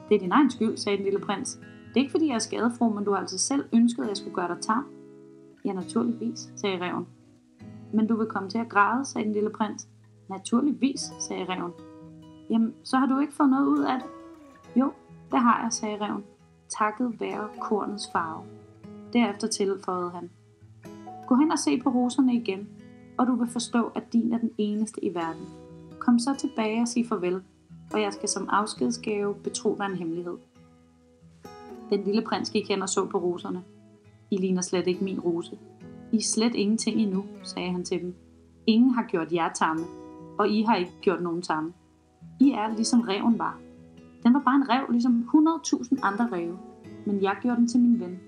[0.09, 1.59] Det er din egen skyld, sagde den lille prins.
[1.87, 4.17] Det er ikke fordi, jeg er skadefro, men du har altså selv ønsket, at jeg
[4.17, 4.85] skulle gøre dig tam.
[5.65, 7.07] Ja, naturligvis, sagde reven.
[7.95, 9.87] Men du vil komme til at græde, sagde den lille prins.
[10.29, 11.71] Naturligvis, sagde reven.
[12.49, 14.09] Jamen, så har du ikke fået noget ud af det?
[14.79, 14.91] Jo,
[15.31, 16.23] det har jeg, sagde reven.
[16.69, 18.43] Takket være kornets farve.
[19.13, 20.29] Derefter tilføjede han.
[21.27, 22.69] Gå hen og se på roserne igen,
[23.17, 25.45] og du vil forstå, at din er den eneste i verden.
[25.99, 27.41] Kom så tilbage og sig farvel,
[27.93, 30.37] og jeg skal som afskedsgave betro dig en hemmelighed.
[31.89, 33.63] Den lille prins gik hen og så på roserne.
[34.31, 35.57] I ligner slet ikke min rose.
[36.15, 38.15] I er slet ingenting endnu, sagde han til dem.
[38.67, 39.85] Ingen har gjort jer tamme,
[40.39, 41.73] og I har ikke gjort nogen tamme.
[42.39, 43.59] I er ligesom reven var.
[44.23, 46.57] Den var bare en rev, ligesom 100.000 andre ræve.
[47.05, 48.19] Men jeg gjorde den til min ven.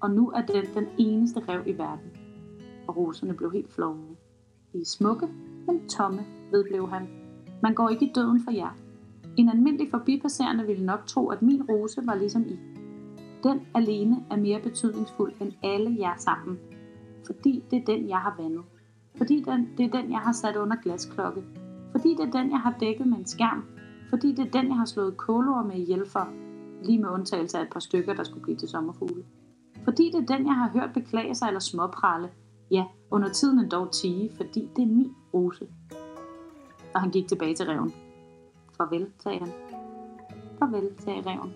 [0.00, 2.10] Og nu er den den eneste rev i verden.
[2.88, 4.16] Og roserne blev helt flove.
[4.74, 5.28] I er smukke,
[5.66, 7.08] men tomme, vedblev han.
[7.62, 8.76] Man går ikke i døden for jer.
[9.36, 12.58] En almindelig forbipasserende ville nok tro, at min rose var ligesom I.
[13.42, 16.58] Den alene er mere betydningsfuld end alle jer sammen.
[17.26, 18.64] Fordi det er den, jeg har vandet.
[19.16, 21.44] Fordi den, det er den, jeg har sat under glasklokke.
[21.92, 23.64] Fordi det er den, jeg har dækket med en skærm.
[24.10, 26.28] Fordi det er den, jeg har slået kålor med ihjel for.
[26.84, 29.24] Lige med undtagelse af et par stykker, der skulle blive til sommerfugle.
[29.84, 32.30] Fordi det er den, jeg har hørt beklage sig eller småprale.
[32.70, 35.68] Ja, under tiden en dog tige, fordi det er min rose.
[36.94, 37.92] Og han gik tilbage til reven.
[38.76, 39.48] Farvel, sagde han.
[40.58, 41.52] Farvel, sagde reven.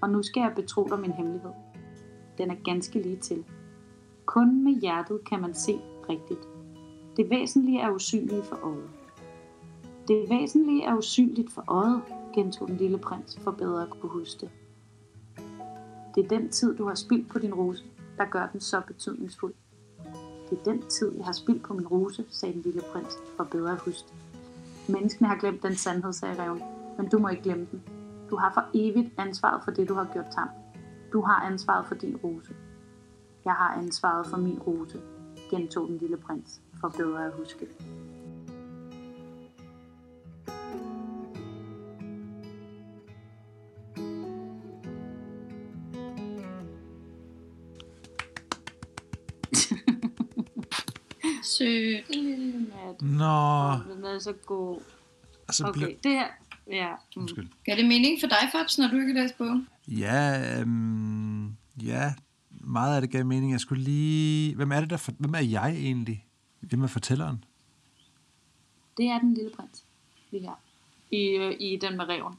[0.00, 1.50] Og nu skal jeg betro dig min hemmelighed.
[2.38, 3.44] Den er ganske lige til.
[4.28, 6.48] Kun med hjertet kan man se rigtigt.
[7.16, 8.90] Det væsentlige er usynligt for øjet.
[10.08, 12.02] Det væsentlige er usynligt for øjet,
[12.34, 14.50] gentog den lille prins for bedre at kunne huske det.
[16.14, 17.84] Det er den tid, du har spildt på din rose,
[18.18, 19.54] der gør den så betydningsfuld.
[20.50, 23.44] Det er den tid, jeg har spildt på min rose, sagde den lille prins for
[23.44, 24.16] bedre at huske det.
[24.94, 26.62] Menneskene har glemt den sandhed, sagde reven,
[26.98, 27.82] men du må ikke glemme den.
[28.30, 30.48] Du har for evigt ansvaret for det, du har gjort tam.
[31.12, 32.54] Du har ansvaret for din rose.
[33.44, 35.00] Jeg har ansvaret for min rose,
[35.50, 37.66] gentog den lille prins for bedre at huske.
[51.42, 52.04] Sødt.
[53.02, 54.80] Nå, Den er så god.
[55.48, 55.96] altså, Okay, okay.
[56.02, 56.26] det her...
[56.70, 56.88] Ja.
[57.16, 57.22] Mm.
[57.22, 57.48] Undskyld.
[57.66, 59.68] Gør det mening for dig, Fabs, når du ikke læser bogen?
[59.88, 61.46] Ja, øhm,
[61.82, 62.14] ja,
[62.68, 63.52] meget af det gav mening.
[63.52, 64.54] Jeg skulle lige...
[64.56, 64.96] Hvem er det der...
[64.96, 65.12] For...
[65.18, 66.26] Hvem er jeg egentlig?
[66.60, 67.44] Hvem er fortælleren?
[68.96, 69.84] Det er den lille prins,
[70.30, 70.58] vi har.
[71.10, 72.34] I, øh, i den med reven.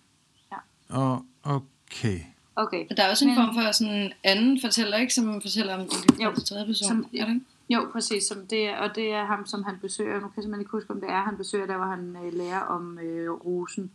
[0.90, 2.20] Og okay.
[2.56, 2.86] Okay.
[2.90, 5.14] Og der er også en Men- form for sådan en anden fortæller, ikke?
[5.14, 6.88] Som fortæller om den Jo, tredje person.
[6.88, 7.46] som- er det ikke?
[7.70, 8.24] Jo, præcis.
[8.24, 10.14] Som det er, og det er ham, som han besøger.
[10.14, 12.34] Nu kan jeg simpelthen ikke huske, om det er, han besøger, der hvor han øh,
[12.34, 13.92] lærer om øh, rosen.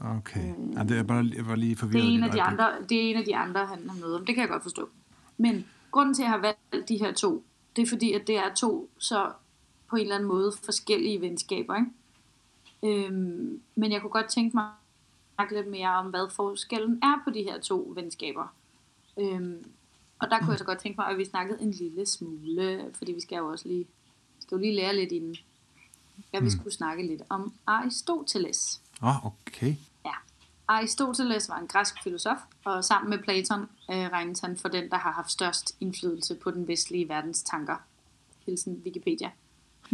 [0.00, 0.46] Okay.
[0.46, 2.04] Jamen, det er bare, jeg var lige Det forvirret.
[2.04, 4.26] er, en af de andre, det er en af de andre, han har mødt om.
[4.26, 4.88] Det kan jeg godt forstå.
[5.36, 6.38] Men grunden til, at jeg har
[6.72, 7.44] valgt de her to,
[7.76, 9.32] det er fordi, at det er to så
[9.88, 11.76] på en eller anden måde forskellige venskaber.
[11.76, 13.06] Ikke?
[13.06, 17.20] Øhm, men jeg kunne godt tænke mig at snakke lidt mere om, hvad forskellen er
[17.24, 18.54] på de her to venskaber.
[19.18, 19.64] Øhm,
[20.18, 23.12] og der kunne jeg så godt tænke mig, at vi snakkede en lille smule, fordi
[23.12, 23.86] vi skal jo også lige,
[24.40, 25.36] skal jo lige lære lidt inden.
[26.32, 28.82] Jeg vil skulle snakke lidt om Aristoteles.
[29.02, 29.74] Oh, okay.
[30.72, 34.96] Aristoteles var en græsk filosof, og sammen med Platon øh, regnes han for den, der
[34.96, 37.76] har haft størst indflydelse på den vestlige verdens tanker.
[38.46, 39.30] Hilsen Wikipedia.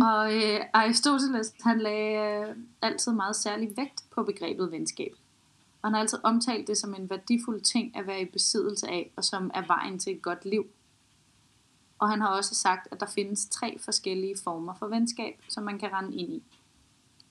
[0.02, 5.12] Og øh, Aristoteles, han lagde øh, altid meget særlig vægt på begrebet venskab.
[5.82, 9.12] Og han har altid omtalt det som en værdifuld ting at være i besiddelse af,
[9.16, 10.66] og som er vejen til et godt liv.
[11.98, 15.78] Og han har også sagt, at der findes tre forskellige former for venskab, som man
[15.78, 16.42] kan rende ind i.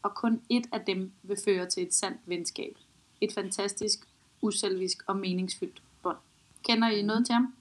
[0.04, 2.78] Og kun et af dem vil føre til et sandt venskab.
[3.22, 4.00] Et fantastisk,
[4.42, 6.18] uselvisk og meningsfyldt bånd.
[6.64, 7.54] Kender I noget til ham?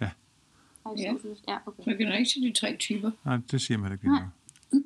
[0.00, 0.10] Ja.
[0.84, 1.38] Aristoteles?
[1.48, 1.82] Ja, okay.
[1.86, 3.10] Man kan ikke sige de tre typer.
[3.24, 4.08] Nej, det siger man ikke.
[4.08, 4.22] Nej.
[4.72, 4.82] Nej.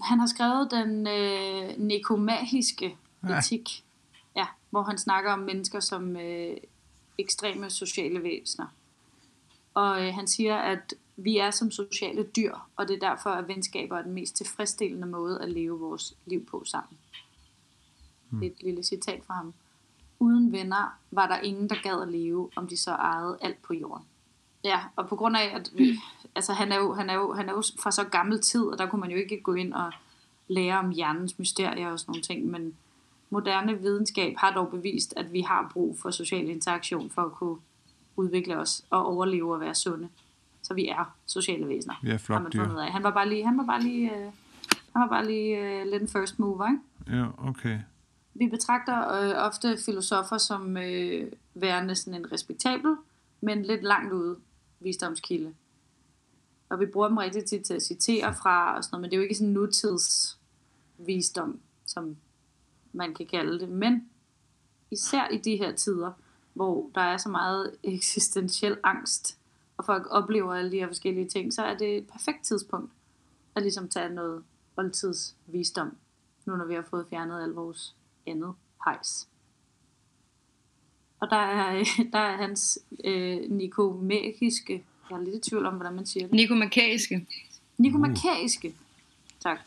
[0.08, 2.96] Han har skrevet den øh, nekomahiske
[3.28, 3.38] Ja.
[3.38, 3.84] etik,
[4.36, 6.56] ja, hvor han snakker om mennesker som øh,
[7.18, 8.66] ekstreme sociale væsener.
[9.74, 13.48] Og øh, han siger, at vi er som sociale dyr, og det er derfor, at
[13.48, 16.98] venskaber er den mest tilfredsstillende måde at leve vores liv på sammen.
[18.30, 19.54] Det er et lille citat fra ham.
[20.18, 23.74] Uden venner var der ingen, der gad at leve, om de så ejede alt på
[23.74, 24.06] jorden.
[24.64, 25.72] Ja, og på grund af, at
[26.34, 28.78] altså, han, er jo, han, er jo, han er jo fra så gammel tid, og
[28.78, 29.92] der kunne man jo ikke gå ind og
[30.48, 32.74] lære om hjernens mysterier og sådan nogle ting, men
[33.30, 37.56] moderne videnskab har dog bevist, at vi har brug for social interaktion for at kunne
[38.16, 40.08] udvikle os og overleve og være sunde.
[40.62, 41.94] Så vi er sociale væsener.
[42.02, 42.78] Vi er flokdyr.
[42.80, 44.32] Han var bare lige, han var bare lige, øh,
[44.92, 47.18] han var bare lige øh, lidt en first mover, ikke?
[47.18, 47.78] Ja, okay.
[48.38, 52.96] Vi betragter øh, ofte filosofer som øh, værende sådan en respektabel,
[53.40, 54.36] men lidt langt ude
[54.80, 55.54] visdomskilde.
[56.68, 59.16] Og vi bruger dem rigtig tit til at citere fra og sådan noget, men det
[59.16, 60.38] er jo ikke sådan nutids
[60.98, 62.16] visdom, som
[62.92, 63.68] man kan kalde det.
[63.68, 64.08] Men
[64.90, 66.12] især i de her tider,
[66.54, 69.38] hvor der er så meget eksistentiel angst,
[69.76, 72.92] og folk oplever alle de her forskellige ting, så er det et perfekt tidspunkt
[73.54, 74.44] at ligesom tage noget
[74.76, 75.96] oldtidsvisdom,
[76.44, 77.96] nu når vi har fået fjernet al vores
[78.30, 79.28] andet hejs.
[81.20, 85.94] Og der er, der er hans øh, nikomakiske, jeg er lidt i tvivl om, hvordan
[85.94, 86.34] man siger det.
[86.34, 87.26] Nikomakaiske.
[87.78, 88.74] Nikomakaiske.
[89.40, 89.58] Tak.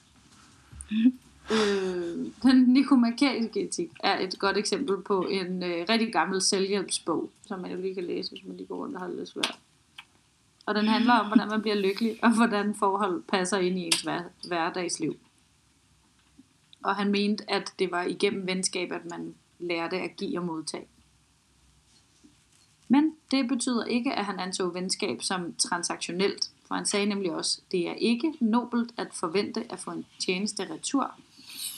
[1.53, 7.59] øh, den nikomakaiske etik er et godt eksempel på en øh, rigtig gammel selvhjælpsbog, som
[7.59, 9.59] man jo lige kan læse, hvis man lige går rundt og har det lidt svært.
[10.65, 14.01] Og den handler om, hvordan man bliver lykkelig, og hvordan forhold passer ind i ens
[14.01, 15.15] hver, hverdagsliv.
[16.83, 20.87] Og han mente, at det var igennem venskab, at man lærte at give og modtage.
[22.87, 27.61] Men det betyder ikke, at han anså venskab som transaktionelt, for han sagde nemlig også,
[27.71, 31.15] det er ikke nobelt at forvente at få en tjeneste retur,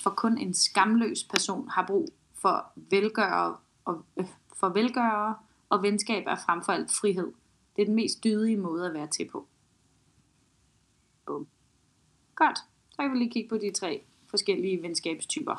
[0.03, 5.35] for kun en skamløs person har brug for velgørere og, øh, for velgørere,
[5.69, 7.31] og venskab er frem for alt frihed.
[7.75, 9.47] Det er den mest dydige måde at være til på.
[11.25, 11.47] Bum.
[12.35, 12.57] Godt.
[12.91, 15.55] Så kan vi lige kigge på de tre forskellige venskabstyper.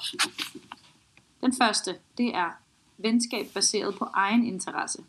[1.40, 2.50] Den første, det er
[2.98, 5.04] venskab baseret på egen interesse.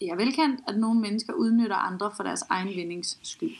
[0.00, 3.56] Det er velkendt, at nogle mennesker udnytter andre for deres egen vindings skyld.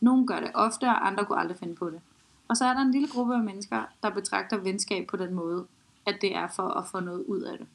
[0.00, 2.00] Nogle gør det ofte, og andre kunne aldrig finde på det.
[2.48, 5.66] Og så er der en lille gruppe af mennesker, der betragter venskab på den måde,
[6.06, 7.66] at det er for at få noget ud af det.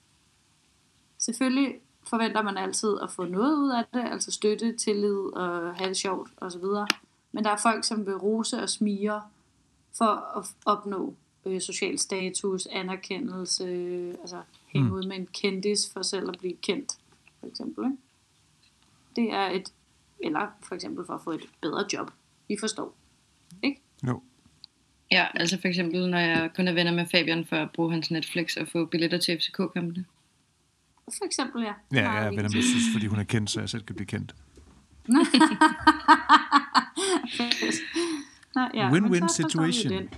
[1.18, 5.90] Selvfølgelig forventer man altid at få noget ud af det, altså støtte, tillid og have
[5.90, 6.64] det sjovt osv.
[7.32, 9.22] Men der er folk, som vil rose og smire
[9.98, 14.94] for at opnå øh, social status, anerkendelse, øh, altså hænge Mm.
[14.96, 16.92] ud med en kendis for selv at blive kendt,
[17.40, 17.86] for eksempel.
[17.86, 17.98] Ikke?
[19.16, 19.74] Det er et,
[20.24, 22.12] eller for eksempel for at få et bedre job.
[22.50, 22.96] I forstår.
[23.64, 23.82] Ikke?
[24.08, 24.22] Jo.
[25.12, 28.12] Ja, altså for eksempel, når jeg kun er venner med Fabian for at bruge hans
[28.12, 30.06] Netflix og få billetter til FCK-kampene.
[31.18, 31.74] For eksempel, ja.
[31.94, 34.08] Ja, jeg er venner med synes, fordi hun er kendt, så jeg selv kan blive
[34.08, 34.36] kendt.
[38.56, 39.94] Nå, ja, Win-win vi situation.
[39.94, 40.10] den.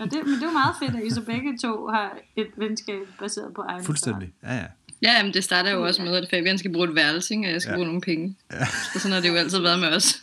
[0.00, 2.48] Og det, men det er jo meget fedt, at I så begge to har et
[2.56, 4.32] venskab baseret på egen Fuldstændig.
[4.42, 4.64] Ja, ja.
[5.02, 7.62] Ja, men det starter jo også med, at Fabian skal bruge et værelse, og jeg
[7.62, 7.72] skal Ja.
[7.72, 7.76] ja.
[7.76, 8.36] bruge nogle penge.
[8.52, 8.64] Ja.
[8.92, 10.20] Så sådan har det jo altid været med os.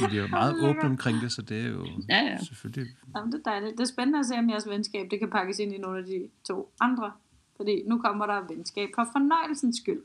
[0.00, 2.38] Men de er jo meget åbne omkring det, så det er jo Ja, ja.
[2.44, 2.94] selvfølgelig...
[3.16, 3.72] Jamen, det er dejligt.
[3.72, 6.04] Det er spændende at se, om jeres venskab det kan pakkes ind i nogle af
[6.04, 7.12] de to andre.
[7.56, 10.00] Fordi nu kommer der venskab for fornøjelsens skyld.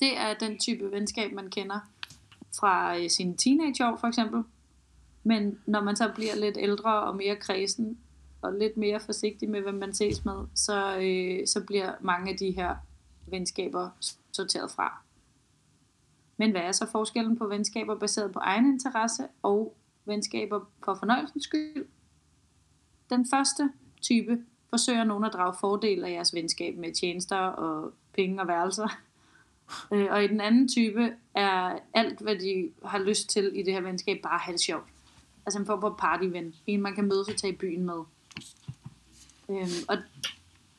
[0.00, 1.78] Det er den type venskab, man kender
[2.60, 4.42] fra øh, sine teenageår for eksempel.
[5.22, 7.98] Men når man så bliver lidt ældre og mere kredsen,
[8.44, 12.38] og lidt mere forsigtig med, hvem man ses med, så, øh, så bliver mange af
[12.38, 12.76] de her
[13.26, 13.90] venskaber
[14.32, 15.02] sorteret fra.
[16.36, 21.44] Men hvad er så forskellen på venskaber baseret på egen interesse og venskaber for fornøjelsens
[21.44, 21.86] skyld?
[23.10, 24.38] Den første type
[24.70, 28.88] forsøger nogen at drage fordel af jeres venskab med tjenester og penge og værelser.
[29.92, 33.72] Øh, Og i den anden type er alt, hvad de har lyst til i det
[33.72, 34.86] her venskab, bare at have det sjovt.
[35.46, 36.54] Altså en form for partyven.
[36.66, 38.00] En, man kan mødes og tage i byen med.
[39.48, 39.96] Øhm, og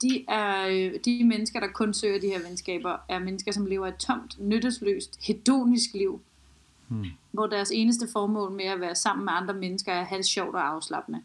[0.01, 3.87] de, er, øh, de mennesker, der kun søger de her venskaber, er mennesker, som lever
[3.87, 6.21] et tomt, nyttesløst, hedonisk liv.
[6.87, 7.05] Hmm.
[7.31, 10.25] Hvor deres eneste formål med at være sammen med andre mennesker er at have det
[10.25, 11.21] sjovt og afslappende.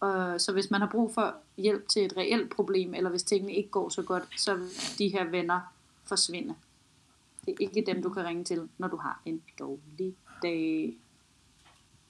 [0.00, 3.54] Og så hvis man har brug for hjælp til et reelt problem, eller hvis tingene
[3.54, 5.60] ikke går så godt, så vil de her venner
[6.06, 6.54] forsvinde.
[7.58, 10.96] Det er ikke dem, du kan ringe til, når du har en dårlig dag.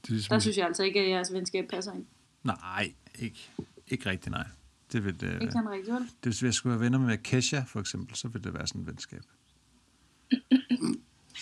[0.02, 2.04] Det ligesom, Der synes jeg altså ikke, at jeres venskab passer ind.
[2.44, 3.50] Nej, ikke,
[3.88, 4.46] ikke rigtigt, nej.
[4.92, 6.02] Det vil, øh, Ikke sådan rigtigt, vel?
[6.02, 8.80] det, hvis jeg skulle være venner med Kesha, for eksempel, så ville det være sådan
[8.80, 9.22] et venskab.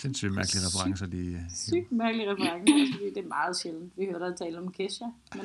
[0.02, 1.36] Sindssygt mærkelige referencer lige.
[1.36, 3.92] øh, Sygt mærkelig reference, også fordi det er meget sjældent.
[3.96, 5.04] Vi hører dig tale om Kesha,
[5.34, 5.44] men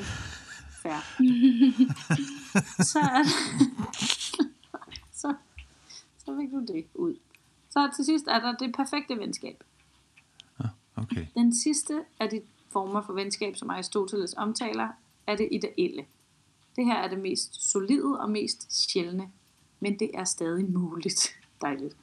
[0.84, 1.00] fair.
[2.92, 3.00] så
[5.22, 5.34] så,
[6.26, 7.16] så fik du det ud.
[7.72, 9.64] Så til sidst er der det perfekte venskab.
[10.96, 11.26] Okay.
[11.36, 14.88] Den sidste af de former for venskab, som Aristoteles omtaler,
[15.28, 16.06] er det ideelle.
[16.76, 19.32] Det her er det mest solide og mest sjældne,
[19.80, 21.30] men det er stadig muligt.
[21.62, 21.96] Dejligt.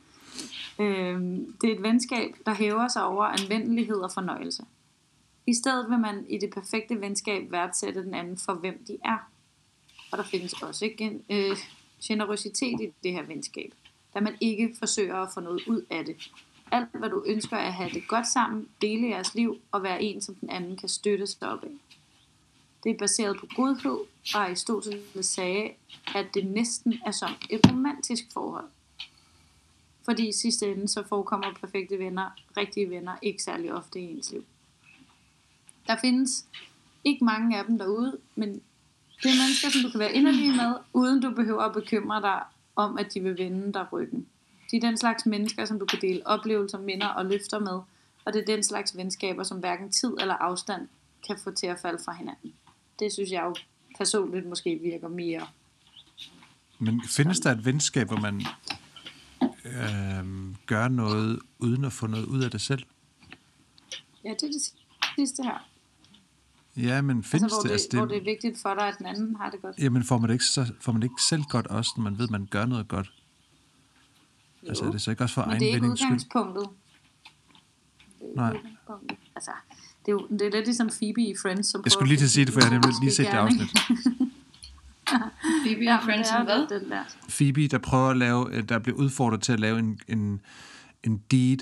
[0.79, 4.65] Øhm, det er et venskab, der hæver sig over anvendelighed og fornøjelse.
[5.47, 9.31] I stedet vil man i det perfekte venskab værdsætte den anden for, hvem de er.
[10.13, 11.57] Og der findes også igen, øh,
[12.03, 13.75] generøsitet i det her venskab,
[14.19, 16.31] at man ikke forsøger at få noget ud af det.
[16.71, 20.03] Alt, hvad du ønsker er at have det godt sammen, dele jeres liv og være
[20.03, 21.71] en, som den anden kan støtte sig op af.
[22.85, 23.99] Det er baseret på godhed,
[24.35, 25.71] og Aristoteles sagde,
[26.15, 28.69] at det næsten er som et romantisk forhold.
[30.05, 34.33] Fordi i sidste ende, så forekommer perfekte venner, rigtige venner, ikke særlig ofte i ens
[34.33, 34.45] liv.
[35.87, 36.47] Der findes
[37.05, 38.49] ikke mange af dem derude, men
[39.23, 42.43] det er mennesker, som du kan være inderlig med, uden du behøver at bekymre dig
[42.79, 44.27] om, at de vil vende dig ryggen.
[44.71, 47.81] De er den slags mennesker, som du kan dele oplevelser, minder og løfter med,
[48.25, 50.89] og det er den slags venskaber, som hverken tid eller afstand
[51.27, 52.53] kan få til at falde fra hinanden.
[52.99, 53.55] Det synes jeg jo
[53.99, 55.47] personligt måske virker mere.
[56.79, 58.47] Men findes der et venskab, hvor man
[59.65, 62.83] øh, gør noget, uden at få noget ud af det selv?
[64.25, 64.73] Ja, det er det
[65.17, 65.69] sidste her.
[66.79, 67.69] Ja, men findes Altså, hvor, det?
[67.69, 69.79] det, Altså, hvor det er vigtigt for dig, at den anden har det godt.
[69.79, 72.19] Jamen, får man det ikke, så, får man det ikke selv godt også, når man
[72.19, 73.13] ved, at man gør noget godt?
[74.69, 76.09] Altså, er det så ikke også for Men egen det er ikke vindings skyld?
[76.11, 76.65] udgangspunktet.
[78.19, 78.51] Det er ikke Nej.
[78.57, 79.19] udgangspunktet.
[79.37, 79.51] Altså,
[80.07, 82.25] det er jo det er lidt ligesom Phoebe i Friends, som Jeg skulle lige til
[82.25, 83.71] at sige det, for jeg har nemlig lige set det afsnit.
[85.65, 86.81] Phoebe Ja, Friends det er som hvad?
[86.81, 87.03] den der.
[87.29, 90.41] Phoebe, der prøver at lave, der bliver udfordret til at lave en, en,
[91.05, 91.59] en deed,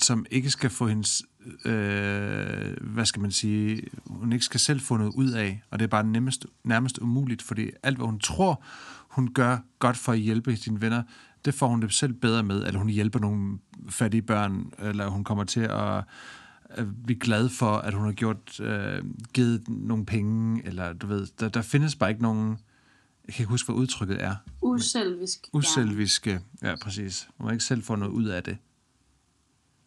[0.00, 1.22] som ikke skal få hendes,
[1.64, 5.84] øh, hvad skal man sige, hun ikke skal selv få noget ud af, og det
[5.84, 8.62] er bare nemmest, nærmest umuligt, fordi alt, hvad hun tror,
[9.08, 11.02] hun gør godt for at hjælpe sine venner,
[11.44, 15.24] det får hun det selv bedre med, eller hun hjælper nogle fattige børn, eller hun
[15.24, 16.04] kommer til at,
[17.04, 19.02] blive glad for, at hun har gjort, øh,
[19.32, 22.48] givet nogle penge, eller du ved, der, der findes bare ikke nogen,
[23.26, 25.48] jeg kan ikke huske, hvad udtrykket er, Uselvisk.
[25.52, 26.40] uselviske.
[26.62, 27.28] Ja, præcis.
[27.38, 28.56] Hun må ikke selv få noget ud af det.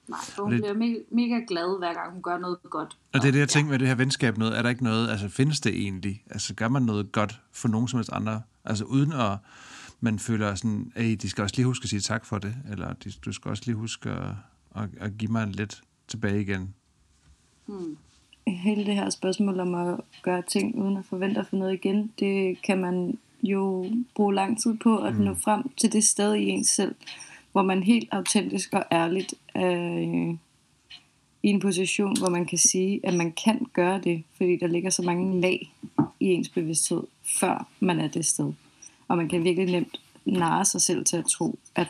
[0.08, 2.98] Nej, for hun det- bliver me- mega glad, hver gang hun gør noget godt.
[3.14, 4.58] Og det er det, jeg tænker med det her venskab noget.
[4.58, 6.24] Er der ikke noget, altså findes det egentlig?
[6.30, 8.42] Altså gør man noget godt for nogen som helst andre?
[8.66, 9.38] Altså uden at
[10.02, 12.94] man føler sådan, at de skal også lige huske at sige tak for det, eller
[12.94, 14.28] de, du skal også lige huske at,
[14.76, 16.74] at, at give mig lidt tilbage igen.
[18.48, 22.12] hele det her spørgsmål om at gøre ting uden at forvente at få noget igen,
[22.20, 26.44] det kan man jo bruge lang tid på at nå frem til det sted i
[26.50, 26.96] ens selv,
[27.58, 30.38] hvor man helt autentisk og ærligt er øh,
[31.44, 34.90] i en position, hvor man kan sige, at man kan gøre det, fordi der ligger
[34.90, 35.74] så mange lag
[36.20, 37.04] i ens bevidsthed,
[37.40, 38.54] før man er det sted.
[39.08, 41.88] Og man kan virkelig nemt narre sig selv til at tro, at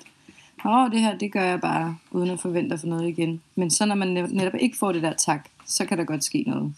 [0.66, 3.42] Åh, det her, det gør jeg bare, uden at forvente at få noget igen.
[3.56, 6.44] Men så når man netop ikke får det der tak, så kan der godt ske
[6.48, 6.74] noget.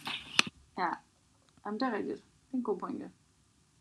[0.78, 0.90] Ja,
[1.66, 2.18] Jamen, det er rigtigt.
[2.18, 3.10] Det er en god pointe.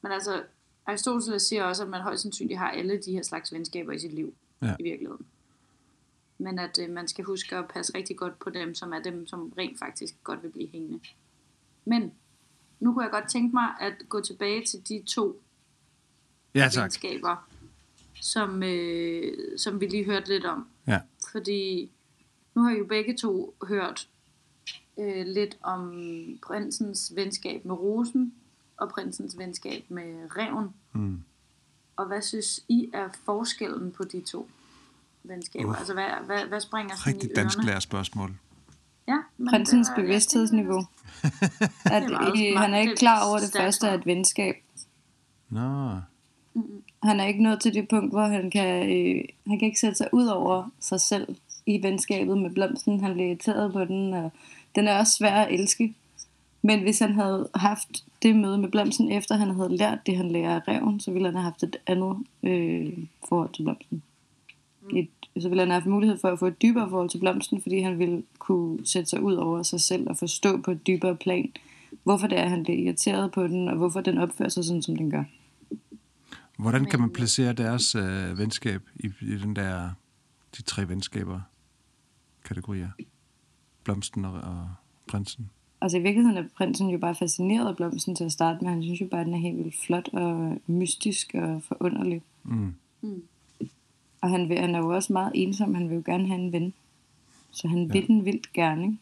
[0.03, 0.43] Men altså,
[0.87, 4.13] Aristoteles siger også, at man højst sandsynligt har alle de her slags venskaber i sit
[4.13, 4.77] liv, Ja.
[4.79, 5.27] i virkeligheden.
[6.39, 9.27] Men at øh, man skal huske at passe rigtig godt på dem, som er dem,
[9.27, 11.01] som rent faktisk godt vil blive hængende.
[11.85, 12.13] Men
[12.81, 15.43] nu kunne jeg godt tænke mig at gå tilbage til de to
[16.55, 16.83] Ja, tak.
[16.83, 17.49] venskaber,
[18.21, 20.69] som, øh, som vi lige hørte lidt om.
[20.87, 21.01] Ja.
[21.33, 21.91] Fordi
[22.55, 24.09] nu har I jo begge to hørt
[24.99, 25.93] øh, lidt om
[26.43, 28.35] prinsens venskab med rosen,
[28.77, 30.69] og prinsens venskab med reven.
[30.93, 31.23] Mm.
[31.99, 34.49] Og hvad synes I er forskellen på de to
[35.25, 35.69] venskaber?
[35.69, 35.79] Uh.
[35.79, 37.67] Altså, hvad, hvad, hvad springer sådan Rigtig i dansk ørerne?
[37.71, 38.35] lærer spørgsmål.
[39.09, 39.17] Ja,
[39.51, 40.83] Prinsens var- bevidsthedsniveau.
[41.85, 44.01] At, meget øh, han er ikke klar over, at det første er smart.
[44.01, 44.55] et venskab.
[45.51, 45.91] Nå,
[47.03, 49.97] Han er ikke nået til det punkt, hvor han kan, øh, han kan ikke sætte
[49.97, 51.37] sig ud over sig selv
[51.67, 53.01] i venskabet med blomsten.
[53.01, 54.33] Han bliver irriteret på den, og
[54.75, 55.95] den er også svær at elske.
[56.63, 60.31] Men hvis han havde haft det møde med blomsten, efter han havde lært det, han
[60.31, 62.99] lærer af reven, så ville han have haft et andet øh,
[63.29, 64.03] forhold til blomsten.
[64.97, 65.09] Et,
[65.41, 67.81] så ville han have haft mulighed for at få et dybere forhold til blomsten, fordi
[67.81, 71.53] han ville kunne sætte sig ud over sig selv og forstå på et dybere plan,
[72.05, 74.97] hvorfor det er, han bliver irriteret på den, og hvorfor den opfører sig sådan, som
[74.97, 75.25] den gør.
[76.59, 79.91] hvordan kan man placere deres øh, venskab i, i den der,
[80.57, 81.41] de tre venskaber
[82.45, 82.89] kategorier?
[83.85, 84.69] Blomsten og, og
[85.09, 85.51] prinsen.
[85.81, 88.71] Altså i virkeligheden er prinsen jo bare fascineret af blomsten til at starte med.
[88.71, 92.23] Han synes jo bare, at den er helt vildt flot og mystisk og forunderlig.
[92.43, 92.75] Mm.
[94.21, 95.75] Og han, vil, han er jo også meget ensom.
[95.75, 96.75] Han vil jo gerne have en ven.
[97.51, 98.99] Så han vil den vildt gerne, ikke?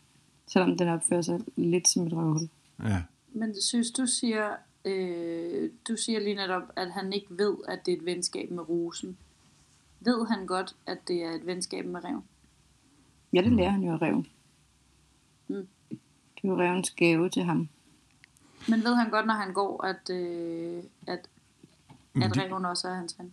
[0.46, 2.48] Selvom den opfører sig lidt som et røvhul.
[2.84, 3.02] Ja.
[3.32, 4.50] Men synes du siger,
[4.84, 8.68] øh, du siger lige netop, at han ikke ved, at det er et venskab med
[8.68, 9.16] rosen.
[10.00, 12.22] Ved han godt, at det er et venskab med rev?
[13.32, 14.26] Ja, det lærer han jo af reven.
[16.50, 16.56] Mm.
[16.56, 17.68] Det er jo revens gave til ham.
[18.68, 21.18] Men ved han godt, når han går, at, øh, at,
[22.12, 23.32] Men, at de, reven også er hans ven?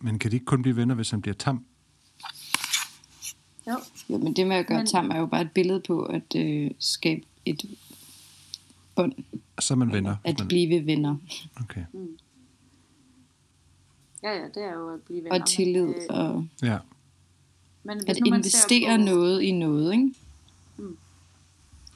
[0.00, 1.64] men kan de ikke kun blive venner, hvis han bliver tam?
[3.66, 3.72] Jo.
[4.10, 6.36] Jo, men det med at gøre Men- tam er jo bare et billede på at
[6.36, 7.64] øh, skabe et
[8.94, 9.12] bånd.
[9.60, 10.16] Så er man venner.
[10.24, 11.16] At man, blive venner.
[11.60, 11.84] okay.
[14.22, 15.40] Ja, ja, det er jo at blive venner.
[15.40, 15.86] Og tillid.
[15.86, 16.78] Men, øh, Og Ja.
[17.82, 20.14] men hvis at investere på, noget i noget, ikke?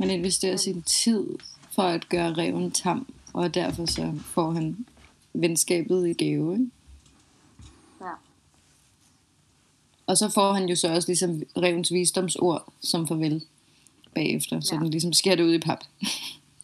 [0.01, 1.27] Man investerer sin tid
[1.73, 4.87] for at gøre reven tam, og derfor så får han
[5.35, 6.67] venskabet i gave, ikke?
[8.01, 8.11] Ja.
[10.07, 13.45] Og så får han jo så også ligesom revens visdomsord som farvel
[14.15, 14.81] bagefter, så Ja.
[14.81, 15.79] den ligesom sker det ud i pap.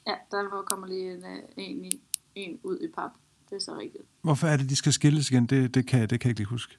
[0.07, 2.01] Ja, der kommer lige en, øh, en, i,
[2.34, 3.11] en ud i pap.
[3.51, 4.05] Det er så rigtigt.
[4.22, 5.47] Hvorfor er det, de skal skilles igen?
[5.47, 6.74] Det, det, kan, jeg- det kan jeg ikke lige huske.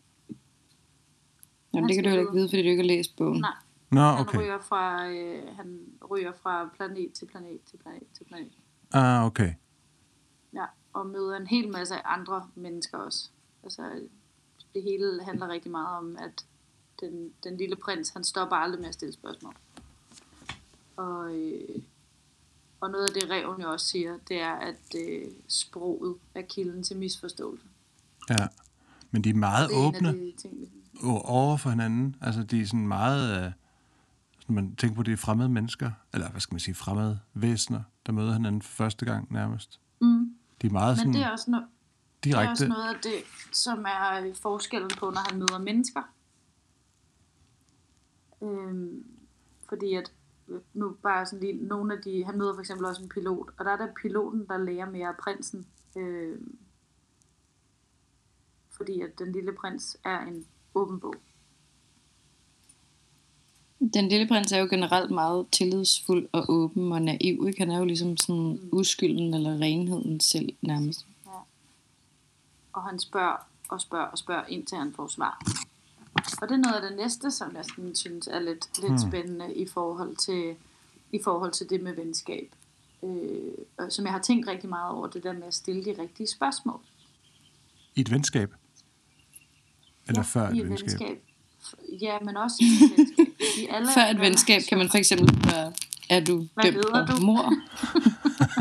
[1.74, 3.42] Jamen, det kan du heller ikke vide, fordi du ikke har læst bogen.
[3.42, 3.52] Nej,
[3.92, 4.38] Nå, han, okay.
[4.40, 5.80] ryger fra, øh, han
[6.12, 8.52] ryger fra planet til planet til planet til planet.
[8.94, 9.54] Ah, okay.
[10.54, 13.30] Ja, og møder en hel masse andre mennesker også.
[13.64, 14.02] Altså,
[14.74, 16.46] det hele handler rigtig meget om, at
[17.00, 19.56] den, den lille prins, han stopper aldrig med at stille spørgsmål.
[20.96, 21.82] Og, øh,
[22.80, 26.84] og noget af det, reven jo også siger, det er, at øh, sproget er kilden
[26.84, 27.66] til misforståelse.
[28.30, 28.48] Ja.
[29.12, 30.68] Men de er meget Det er åbne en af de ting, vi-
[31.24, 32.16] over for hinanden.
[32.22, 33.46] Altså, de er sådan meget...
[33.46, 33.52] Øh,
[34.50, 38.12] man tænker på, det er fremmede mennesker, eller hvad skal man sige, fremmede væsener, der
[38.12, 39.80] møder hinanden for første gang nærmest.
[40.02, 40.36] Mm.
[40.62, 41.68] De er meget Men sådan det er også noget,
[42.24, 42.52] Det er direkte.
[42.52, 43.14] også noget af det,
[43.54, 46.02] som er øh, forskellen på, når han møder mennesker.
[48.42, 49.04] Øhm,
[49.70, 50.14] fordi at,
[50.48, 53.50] øh, nu bare sådan lige, nogle af de, han møder for eksempel også en pilot,
[53.58, 55.68] og der er der piloten, der lærer mere af prinsen.
[55.98, 56.58] Øhm,
[58.72, 60.46] fordi at den lille prins er en
[60.76, 61.16] åben bog.
[63.94, 67.46] Den lille prins er jo generelt meget tillidsfuld og åben og naiv.
[67.48, 67.60] Ikke?
[67.60, 71.06] Han er jo ligesom sådan uskylden eller renheden selv nærmest.
[72.74, 75.42] Og han spørger og spørger og spørger, indtil han får svar.
[76.42, 79.12] Og det er noget af det næste, som jeg sådan synes er lidt, lidt Hmm.
[79.12, 80.56] spændende i forhold til,
[81.12, 82.52] i forhold til det med venskab.
[83.04, 86.02] Øh, og som jeg har tænkt rigtig meget over, det der med at stille de
[86.02, 86.80] rigtige spørgsmål.
[87.96, 88.54] I et venskab?
[90.08, 91.18] Eller ja, før i et venskab?
[91.18, 91.27] F-
[92.02, 93.28] Ja, men også i et venskab.
[93.58, 95.74] I alle Før et venskab kan man for eksempel spørge,
[96.10, 97.26] er du Hvad dømt for du?
[97.26, 97.54] mor?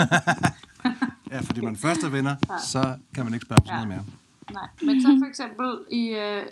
[1.30, 2.58] Ja, fordi man først er venner, Ja.
[2.58, 3.84] så kan man ikke spørge om sådan Ja.
[3.86, 4.14] noget mere.
[4.52, 6.42] Nej, men så for eksempel i, øh,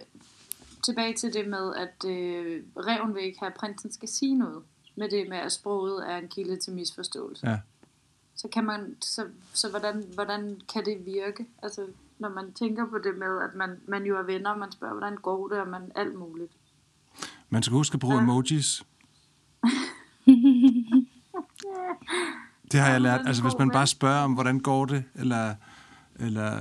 [0.84, 4.62] tilbage til det med, at øh, reven vil ikke have, at prinsen skal sige noget.
[4.96, 7.48] Med det med, at sproget er en kilde til misforståelse.
[7.50, 7.58] Ja.
[8.36, 11.46] Så kan man, så, så hvordan, hvordan kan det virke?
[11.62, 11.80] Altså,
[12.18, 15.16] når man tænker på det med, at man, man jo er venner, man spørger, hvordan
[15.16, 16.52] går det, og man alt muligt.
[17.50, 18.22] Man skal huske at bruge Ja.
[18.22, 18.82] emojis.
[22.72, 23.20] Det har jeg lært.
[23.26, 25.54] Altså, hvis man bare spørger om, hvordan går det, eller,
[26.16, 26.58] eller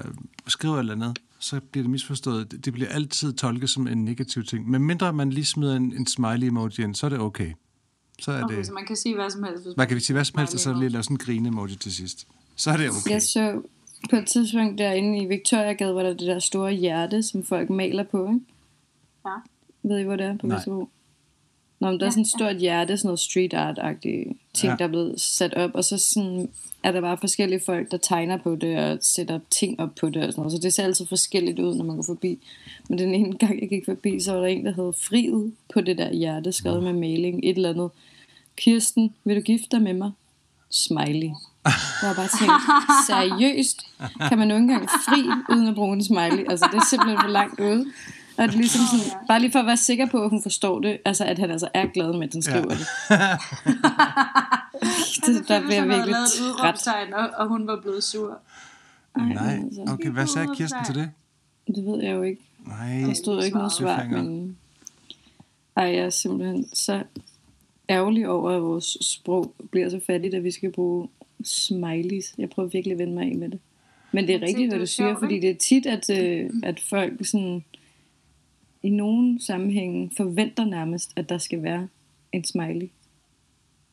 [0.48, 2.52] skriver eller andet, så bliver det misforstået.
[2.52, 4.70] Det- Det bliver altid tolket som en negativ ting.
[4.70, 7.54] Men mindre man lige smider en, en smiley-emoji ind, så er det okay.
[8.20, 8.66] Så er Okay, det...
[8.68, 9.64] så man kan sige hvad som helst.
[9.66, 11.76] Hvis Man kan sige hvad som helst, og så Smiley lige lave sådan en grine-emoji
[11.76, 12.28] til sidst.
[12.56, 13.10] Så er det okay.
[13.12, 13.62] Jeg så
[14.10, 17.70] på et tidspunkt derinde i Victoriagade, hvor der er det der store hjerte, som folk
[17.70, 18.40] maler på, ikke?
[19.26, 19.32] Ja.
[19.84, 20.48] Ved I, hvor det er på.
[20.48, 20.90] Vesterbro?
[21.80, 24.70] Når der er sådan et stort hjerte, sådan noget street art-agtige ting, Ja.
[24.70, 24.76] ja.
[24.76, 26.50] der er blevet sat op, og så sådan,
[26.84, 30.24] er der bare forskellige folk, der tegner på det og sætter ting op på det
[30.24, 30.52] og sådan noget.
[30.52, 32.40] Så det ser altid forskelligt ud, når man går forbi.
[32.90, 35.82] Men den ene gang, jeg gik forbi, så var der en, der havde friet på
[35.82, 37.90] det der hjerte, skrevet med maling, et eller andet.
[38.58, 40.12] Kirsten, vil du gifte dig med mig?
[40.70, 41.30] Smiley.
[41.66, 41.74] Jeg
[42.10, 42.54] har bare tænkt,
[43.08, 43.86] seriøst,
[44.30, 46.46] kan man nu ikke engang fri uden at bruge en smiley?
[46.50, 47.86] Altså, det er simpelthen for langt ude.
[48.38, 50.80] Og det er ligesom sådan, bare lige for at være sikker på, at hun forstår
[50.80, 52.76] det, altså at han altså er glad med, at den skriver ja.
[52.76, 52.88] det.
[55.26, 55.48] det.
[55.48, 56.16] Der bliver jeg virkelig
[56.58, 56.88] træt.
[57.14, 58.38] og, og hun var blevet sur.
[59.18, 59.86] Nej, altså.
[59.88, 61.10] okay, hvad sagde Kirsten til det?
[61.68, 62.42] Det ved jeg jo ikke.
[62.68, 64.58] Nej, Der stod jo ikke noget svar, men...
[65.76, 67.04] Ej, jeg er simpelthen så
[67.90, 71.08] ærgerlig over, at vores sprog bliver så fattigt, at vi skal bruge
[71.44, 72.34] smileys.
[72.38, 73.60] Jeg prøver virkelig at vende mig af med det.
[74.12, 76.80] Men det er rigtigt, det hvad du siger, fordi det er tit, at, øh, at
[76.80, 77.64] folk sådan,
[78.84, 81.88] i nogle sammenhænge forventer nærmest, at der skal være
[82.32, 82.90] en smiley.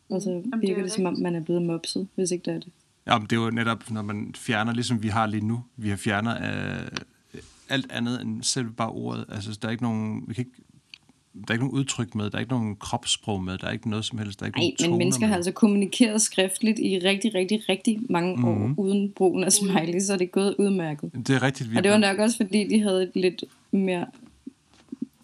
[0.09, 2.55] Og så det er virker det, som om man er blevet mopset, hvis ikke det
[2.55, 2.72] er det.
[3.07, 5.88] Ja, men det er jo netop, når man fjerner, ligesom vi har lige nu, vi
[5.88, 7.01] har fjernet øh,
[7.68, 9.24] alt andet end selv bare ordet.
[9.28, 10.59] Altså, der er ikke nogen, vi kan ikke,
[11.34, 13.90] der er ikke nogen udtryk med, der er ikke nogen kropssprog med, der er ikke
[13.90, 15.28] noget som helst, der er ikke Nej, nogen men mennesker med.
[15.28, 18.42] har altså kommunikeret skriftligt i rigtig, rigtig, rigtig mange mm.
[18.42, 18.48] Mhm.
[18.48, 21.12] år uden brugen af smiley, så er det gået udmærket.
[21.12, 24.06] Det er rigtigt, vi Og det var nok også, fordi de havde et lidt mere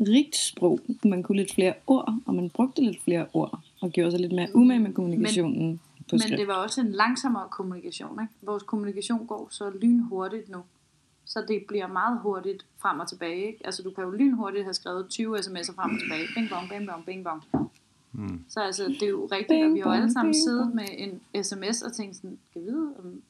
[0.00, 0.80] rigt sprog.
[1.04, 4.32] Man kunne lidt flere ord, og man brugte lidt flere ord, og gjorde sig lidt
[4.32, 5.80] mere umage med kommunikationen men,
[6.10, 8.20] på Men det var også en langsommere kommunikation.
[8.22, 8.32] Ikke?
[8.42, 10.58] Vores kommunikation går så lynhurtigt nu.
[11.26, 13.46] Så det bliver meget hurtigt frem og tilbage.
[13.46, 13.58] Ikke?
[13.64, 16.26] Altså du kan jo lynhurtigt have skrevet 20 sms'er frem og tilbage.
[16.34, 17.42] Bing bong, bing bong, bing bong.
[18.12, 18.44] Mm.
[18.48, 20.84] Så altså, det er jo rigtigt, Bing og vi har alle sammen bing siddet med
[20.90, 23.22] en sms og tænkt sådan, kan vi vide om...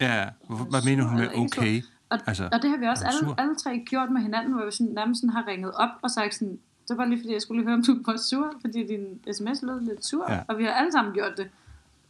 [0.00, 0.28] Ja,
[0.70, 1.82] hvad mener hun med okay?
[2.10, 4.70] Og, Altså, og det har vi også alle, alle tre gjort med hinanden, hvor vi
[4.70, 7.60] sådan, nærmest sådan har ringet op og sagt sådan, det var lige fordi, jeg skulle
[7.60, 10.40] lige høre, om du var sur, fordi din sms lød lidt sur, Ja.
[10.48, 11.50] og vi har alle sammen gjort det.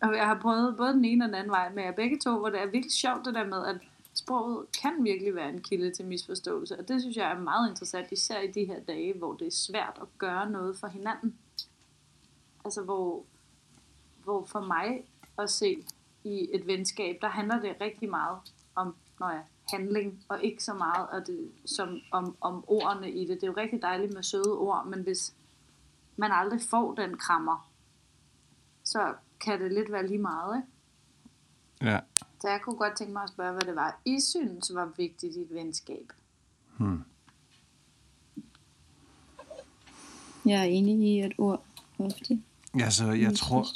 [0.01, 2.39] Og jeg har prøvet både den ene og den anden vej med jer begge to,
[2.39, 3.77] hvor det er virkelig sjovt det der med, at
[4.21, 8.13] sproget kan virkelig være en kilde til misforståelse, og det synes jeg er meget interessant,
[8.13, 11.39] især i de her dage, hvor det er svært at gøre noget for hinanden.
[12.65, 13.25] Altså hvor,
[14.25, 15.05] hvor for mig
[15.39, 15.85] at se
[16.25, 18.39] i et venskab, der handler det rigtig meget
[18.75, 23.27] om når jeg, handling, og ikke så meget og det, som om, om ordene i
[23.27, 23.29] det.
[23.29, 25.35] Det er jo rigtig dejligt med søde ord, men hvis
[26.17, 27.71] man aldrig får den krammer,
[28.85, 31.91] så kan det lidt være lige meget, ikke?
[31.91, 32.01] ja.
[32.41, 35.37] Så jeg kunne godt tænke mig at spørge, hvad det var, I synes var vigtigt
[35.37, 36.13] i et venskab.
[36.79, 37.03] Hmm.
[40.47, 41.65] Jeg er enig i, at ord
[41.99, 42.39] ofte
[42.75, 43.67] Altså, jeg tror,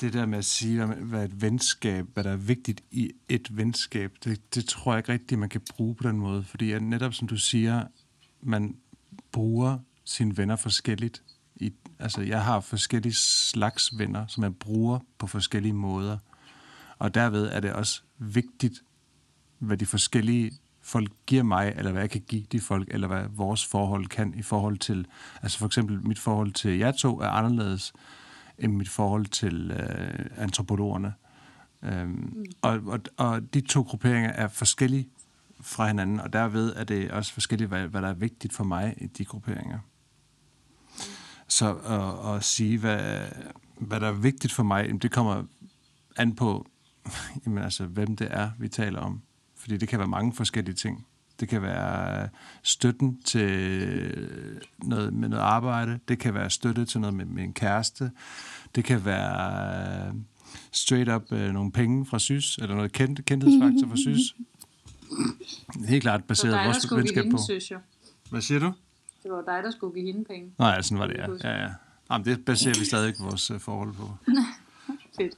[0.00, 4.12] det der med at sige, hvad- et venskab, hvad der er vigtigt i et venskab,
[4.24, 6.44] det, det tror jeg ikke rigtigt, man kan bruge på den måde.
[6.44, 7.84] Fordi netop som du siger,
[8.42, 8.76] man
[9.32, 11.22] bruger sine venner forskelligt.
[11.56, 16.18] I, altså, jeg har forskellige slags venner, som jeg bruger på forskellige måder.
[16.98, 18.82] Og derved er det også vigtigt,
[19.58, 23.24] hvad de forskellige folk giver mig, eller hvad jeg kan give de folk, eller hvad
[23.30, 25.06] vores forhold kan i forhold til,
[25.42, 27.92] altså for eksempel mit forhold til jer to er anderledes
[28.58, 31.14] end mit forhold til øh, antropologerne.
[31.82, 32.44] Øhm, mm.
[32.62, 35.08] og, og, og de to grupperinger er forskellige
[35.60, 38.94] fra hinanden, og derved er det også forskelligt, hvad, hvad der er vigtigt for mig
[38.96, 39.78] i de grupperinger.
[41.48, 43.20] Så at, at sige, hvad,
[43.80, 45.44] hvad der er vigtigt for mig, det kommer
[46.16, 46.66] an på,
[47.46, 49.22] jamen, altså, hvem det er, vi taler om.
[49.56, 51.06] Fordi det kan være mange forskellige ting.
[51.40, 52.28] Det kan være
[52.62, 54.28] støtten til
[54.78, 55.98] noget med noget arbejde.
[56.08, 58.10] Det kan være støtte til noget med, med en kæreste.
[58.74, 60.14] Det kan være
[60.72, 64.36] straight up øh, nogle penge fra SYS, eller noget kendt, kendthedsfaktor fra SYS.
[65.88, 67.38] Helt klart baseret vores venskab på.
[67.48, 67.78] synes jeg.
[68.30, 68.72] Hvad siger du?
[69.22, 70.52] Det var dig, der skulle give hende penge.
[70.58, 71.50] Nej, sådan var det, ja.
[71.50, 71.70] ja, ja.
[72.10, 74.10] Jamen, det baserer vi stadig vores øh, forhold på.
[75.16, 75.34] Fedt.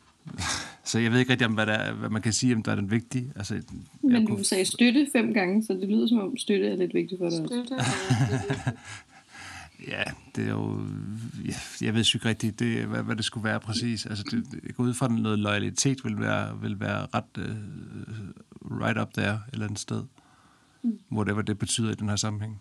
[0.85, 2.73] Så jeg ved ikke rigtig, om hvad, der er, hvad man kan sige, om der
[2.73, 3.33] er den vigtige.
[3.37, 3.63] Altså, jeg
[4.03, 6.95] Men kunne- du sagde støtte fem gange, så det lyder som om støtte er lidt
[6.95, 7.39] vigtigt for dig.
[7.49, 7.75] Støtte
[9.89, 10.03] Ja,
[10.37, 10.81] det er jo...
[11.81, 14.07] Jeg ved ikke rigtigt, det, hvad, hvad det skulle være præcis.
[14.07, 18.81] Altså, det, jeg går ud fra, at noget loyalitet vil være, vil være ret uh,
[18.81, 20.03] right up there et eller andet sted.
[20.83, 20.93] Mm.
[21.13, 22.61] Whatever det betyder i den her sammenhæng.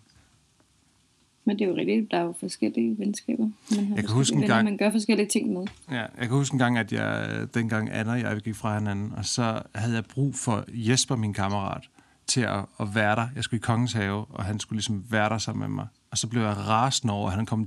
[1.48, 3.48] Men det er jo rigtigt, der er jo forskellige venskaber.
[3.76, 5.66] Man har Jeg kan huske en venner, gang- man gør forskellige ting med.
[5.90, 9.12] Ja, jeg kan huske en gang, at jeg, dengang Anna og jeg gik fra hinanden,
[9.16, 11.88] og så havde jeg brug for Jesper, min kammerat,
[12.26, 13.28] til at, at være der.
[13.36, 15.86] Jeg skulle i Kongens Have, og han skulle ligesom være der sammen med mig.
[16.10, 17.66] Og så blev jeg rasende over, at han kom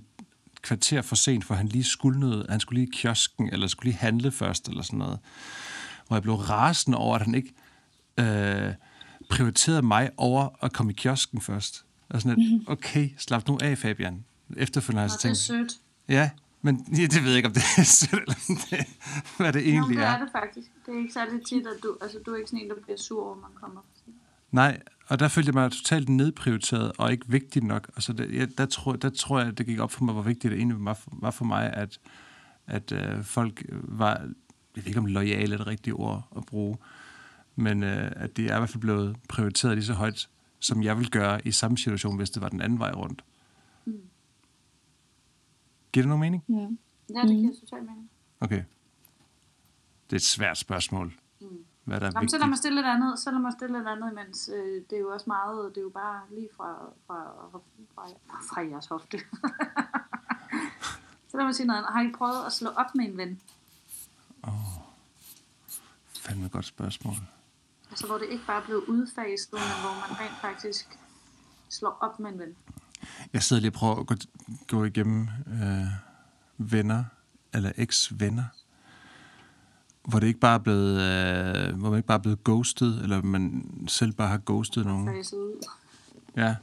[0.61, 2.45] kvarter for sent, for han lige skulle noget.
[2.49, 5.19] Han skulle lige i kiosken, eller skulle lige handle først, eller sådan noget.
[6.07, 7.53] Hvor jeg blev rasende over, at han ikke
[8.19, 8.73] øh,
[9.29, 11.85] prioriterede mig over at komme i kiosken først.
[12.13, 14.25] Og sådan et, okay, slap nu af, Fabian.
[14.57, 15.81] Efterfølgende har jeg Nå, så det er tænkt, sødt.
[16.09, 16.29] Ja,
[16.61, 18.85] Men ja, det ved jeg ikke, om det er selv, eller om det,
[19.37, 20.19] hvad det Nå, egentlig det er er.
[20.19, 20.67] det faktisk.
[20.85, 22.97] Det er ikke særlig tit, at du, altså, du er ikke sådan en, der bliver
[22.97, 23.81] sur over, man kommer.
[24.51, 27.87] Nej, og der følte jeg mig totalt nedprioriteret og ikke vigtig nok.
[27.95, 30.51] Altså, det, jeg, der, tror, der tror jeg, det gik op for mig, hvor vigtigt
[30.51, 31.99] det egentlig var for, var for mig, at,
[32.67, 34.13] at øh, folk var,
[34.75, 36.77] jeg ved ikke om lojale er det rigtige ord at bruge,
[37.55, 40.29] men øh, at de er i hvert fald blevet prioriteret lige så højt,
[40.61, 43.23] som jeg ville gøre i samme situation, hvis det var den anden vej rundt.
[45.91, 46.43] Giver det nogen mening?
[46.49, 46.67] Ja.
[47.15, 48.09] Ja, det giver totalt mening.
[48.39, 48.63] Okay.
[50.05, 51.13] Det er et svært spørgsmål.
[51.83, 53.77] Hvad der er Nå, men så lad mig stille lidt andet, så lad mig stille
[53.77, 56.93] lidt andet, imens øh, det er jo også meget, det er jo bare lige fra,
[57.07, 58.07] fra, fra,
[58.53, 59.17] fra, jeres hofte.
[61.29, 61.93] så lad mig sige noget andet.
[61.93, 63.41] Har I prøvet at slå op med en ven?
[66.19, 67.15] Fandme et godt spørgsmål.
[67.91, 70.85] Altså hvor det ikke bare er blevet udfaset, men hvor man rent faktisk
[71.69, 72.55] slår op med en ven.
[73.33, 74.15] Jeg sidder lige og prøver at gå,
[74.67, 75.87] gå igennem øh,
[76.57, 77.03] venner,
[77.53, 78.43] eller eks-venner,
[80.07, 83.21] hvor det ikke bare er blevet, øh, hvor man ikke bare er blevet ghostet, eller
[83.21, 85.25] man selv bare har ghostet nogen.
[86.37, 86.55] Ja,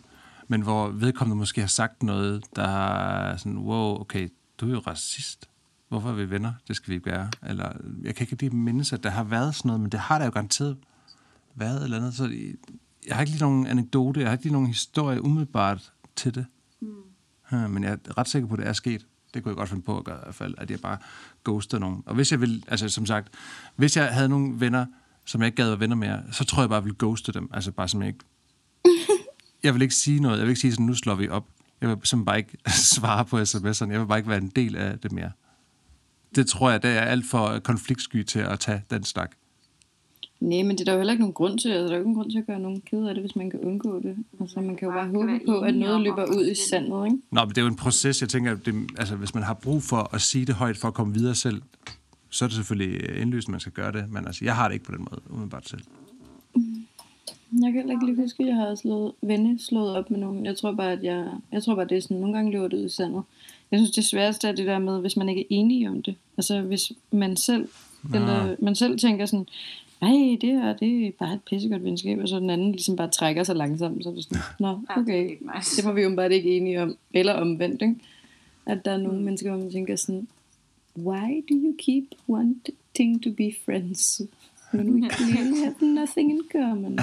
[0.49, 4.29] men hvor vedkommende måske har sagt noget, der er sådan, wow, okay,
[4.61, 5.49] du er jo racist.
[5.89, 6.53] Hvorfor er vi venner?
[6.68, 7.31] Det skal vi ikke være.
[7.43, 7.72] Eller,
[8.03, 10.24] jeg kan ikke lige mindes, at der har været sådan noget, men det har der
[10.24, 10.76] jo garanteret
[11.59, 12.14] været eller andet.
[12.14, 12.24] Så
[13.06, 16.46] jeg har ikke lige nogen anekdote, jeg har ikke lige nogen historie umiddelbart til det.
[16.80, 16.88] Mm.
[17.52, 19.06] Ja, men jeg er ret sikker på, at det er sket.
[19.34, 20.98] Det kunne jeg godt finde på at gøre i hvert fald, at jeg bare
[21.44, 22.02] ghoster nogen.
[22.06, 23.34] Og hvis jeg vil, altså som sagt,
[23.76, 24.86] hvis jeg havde nogle venner,
[25.24, 26.98] som jeg ikke gad at være venner med, så tror jeg bare, at jeg ville
[26.98, 27.50] ghoste dem.
[27.52, 28.24] Altså bare som jeg ikke
[29.64, 30.38] jeg vil ikke sige noget.
[30.38, 31.46] Jeg vil ikke sige sådan, nu slår vi op.
[31.80, 32.59] Jeg vil simpelthen bare ikke
[32.94, 33.90] svare på sms'erne.
[33.90, 35.32] Jeg vil bare ikke være en del af det mere.
[36.34, 39.30] Det tror jeg, det er alt for konfliktsky til at tage den snak.
[40.41, 41.68] Nej, men det er der jo heller ikke nogen grund til.
[41.68, 43.36] Altså, der er jo ikke nogen grund til at gøre nogen ked af det, hvis
[43.36, 44.16] man kan undgå det.
[44.41, 47.18] Altså, man kan jo Bare håbe på, at enige noget løber ud i sandet, ikke?
[47.30, 48.20] Nå, men det er jo en proces.
[48.20, 50.89] Jeg tænker, at det, altså, hvis man har brug for at sige det højt for
[50.89, 51.62] at komme videre selv,
[52.30, 54.05] så er det selvfølgelig indlysende, at man skal gøre det.
[54.12, 55.80] Men altså, jeg har det ikke på den måde, umiddelbart selv.
[57.53, 60.47] Jeg kan heller ikke lige huske, at jeg har slået, venne slået op med nogen.
[60.47, 62.76] Jeg tror bare, at jeg, jeg tror bare, det er sådan, nogle gange løber det
[62.76, 63.22] ud i sandet.
[63.70, 66.14] Jeg synes, det sværeste er det der med, hvis man ikke er enig om det.
[66.36, 67.68] Altså, hvis man selv,
[68.12, 68.18] Ja.
[68.18, 69.47] eller man selv tænker sådan,
[70.01, 73.11] nej, det her, det er bare et pissegodt venskab, og så den anden ligesom bare
[73.11, 75.36] trækker sig langsomt, så er det sådan, nå, Ja, er okay,
[75.76, 77.94] det var vi jo bare ikke enige om, eller omvendt, ikke?
[78.66, 80.28] At der er nogle mennesker, hvor man tænker sådan,
[80.96, 84.22] why do you keep wanting to be friends?
[84.74, 86.99] When we clearly have nothing in common.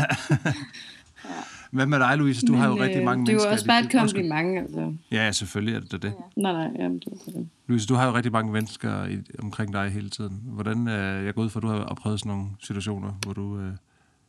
[1.72, 2.46] Hvad med dig, Louise?
[2.48, 3.50] Du Men, har jo øh, rigtig mange Det er mennesker.
[3.50, 4.94] jo også bare et kompliment, altså.
[5.12, 6.14] Ja, ja, selvfølgelig er det det.
[6.36, 7.50] Nej, nej, jamen, det var det.
[7.68, 10.42] Louise, du har jo rigtig mange mennesker i, omkring dig hele tiden.
[10.46, 13.60] Hvordan, øh, jeg går ud fra, at du har oplevet sådan nogle situationer, hvor du
[13.60, 13.72] øh,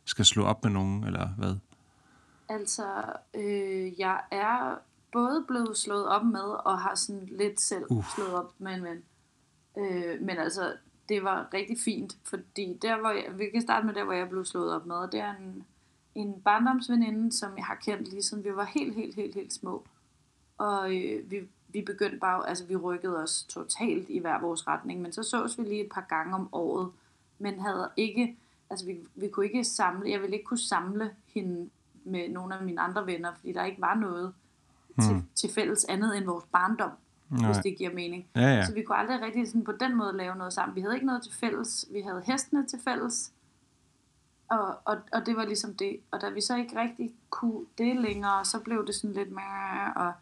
[0.05, 1.55] skal slå op med nogen, eller hvad?
[2.49, 2.83] Altså,
[3.33, 4.75] øh, jeg er
[5.13, 8.05] både blevet slået op med, og har sådan lidt selv Uh.
[8.15, 8.97] slået op med en ven.
[9.77, 10.73] Øh, men altså,
[11.09, 14.29] det var rigtig fint, fordi der, hvor jeg, vi kan starte med der, hvor jeg
[14.29, 15.63] blev slået op med, og det er en,
[16.17, 19.83] en barndomsveninde, som jeg har kendt lige siden vi var helt, helt, helt, helt små.
[20.57, 21.37] Og øh, vi,
[21.67, 25.57] vi begyndte bare, altså vi rykkede os totalt i hver vores retning, men så sås
[25.57, 26.91] vi lige et par gange om året,
[27.39, 28.37] men havde ikke,
[28.69, 31.69] altså vi, vi kunne ikke samle, jeg ville ikke kunne samle hende
[32.03, 34.33] med nogle af mine andre venner, fordi der ikke var noget
[35.01, 36.91] til, til fælles andet end vores barndom,
[37.29, 37.51] Nej.
[37.51, 38.27] hvis det giver mening.
[38.35, 38.65] Ja, ja.
[38.65, 40.75] Så vi kunne aldrig rigtig sådan på den måde lave noget sammen.
[40.75, 41.85] Vi havde ikke noget til fælles.
[41.91, 43.31] Vi havde hestene til fælles.
[44.49, 45.99] Og, og, og det var ligesom det.
[46.11, 49.93] Og da vi så ikke rigtig kunne det længere, så blev det sådan lidt mere...
[49.95, 50.13] Og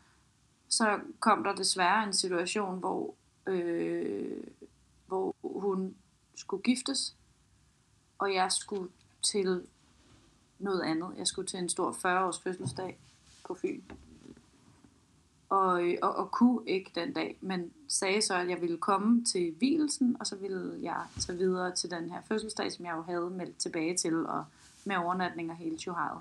[0.70, 3.14] så kom der desværre en situation, hvor,
[3.48, 4.44] øh,
[5.08, 5.96] hvor hun
[6.36, 7.16] skulle giftes.
[8.18, 9.68] Og jeg skulle til
[10.60, 11.10] noget andet.
[11.18, 13.00] Jeg skulle til en stor 40-års fødselsdag
[13.48, 13.82] på Fyn
[15.56, 19.54] og, og, og kunne ikke den dag, men sagde så, at jeg ville komme til
[19.58, 23.30] hvilelsen, og så ville jeg tage videre til den her fødselsdag, som jeg jo havde
[23.30, 24.46] meldt tilbage til, og
[24.86, 26.20] med overnatning og hele tjoharet.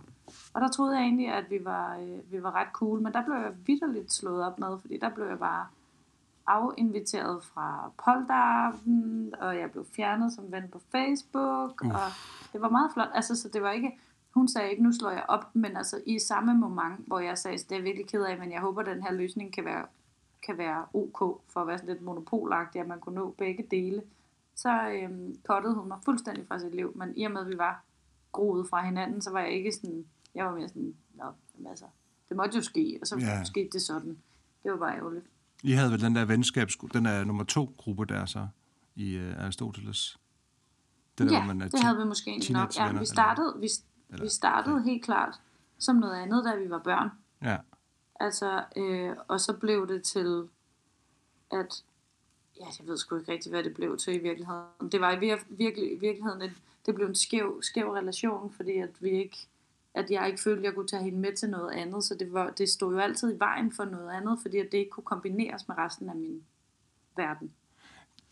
[0.54, 3.24] Og der troede jeg egentlig, at vi var, øh, vi var ret cool, men der
[3.24, 5.66] blev jeg vidderligt slået op med, fordi der blev jeg bare
[6.46, 11.94] afinviteret fra polterappen, og jeg blev fjernet som ven på Facebook, uh.
[11.94, 12.10] og
[12.52, 13.08] det var meget flot.
[13.14, 13.98] Altså, så det var ikke,
[14.34, 17.58] hun sagde ikke, nu slår jeg op, men altså i samme moment, hvor jeg sagde,
[17.58, 19.86] det er jeg virkelig ked af, men jeg håber, at den her løsning kan være,
[20.46, 21.18] kan være ok,
[21.48, 24.02] for at være sådan lidt monopolagtig, at man kunne nå begge dele,
[24.54, 27.58] så øhm, kottede hun mig fuldstændig fra sit liv, men i og med, at vi
[27.58, 27.82] var
[28.32, 30.04] groet fra hinanden, så var jeg ikke sådan,
[30.34, 31.24] jeg var mere sådan, nå,
[31.54, 31.84] jamen altså,
[32.28, 33.44] det måtte jo ske, og så Ja.
[33.44, 34.18] skete det sådan.
[34.62, 35.24] Det var bare ærgerligt.
[35.62, 36.76] I havde vel den der venskabs...
[36.92, 38.46] Den er nummer to gruppe der så,
[38.94, 40.18] i uh, Aristoteles.
[41.18, 42.76] Den ja, hvor man er det havde vi måske egentlig nok.
[42.76, 43.68] Ja, vi startede, vi,
[44.10, 45.40] eller- vi startede helt klart
[45.78, 47.10] som noget andet, da vi var børn.
[47.42, 47.56] Ja,
[48.20, 50.48] Altså, øh, og så blev det til,
[51.52, 51.82] at
[52.60, 54.88] ja, jeg ved sgu ikke rigtig, hvad det blev til i virkeligheden.
[54.92, 56.50] Det var i vir- virkelig, virkeligheden, en,
[56.86, 59.36] det blev en skæv, skæv relation, fordi at vi ikke,
[59.94, 62.32] at jeg ikke følte, at jeg kunne tage hende med til noget andet, så det,
[62.32, 65.04] var, det stod jo altid i vejen for noget andet, fordi at det ikke kunne
[65.04, 66.42] kombineres med resten af min
[67.16, 67.52] verden.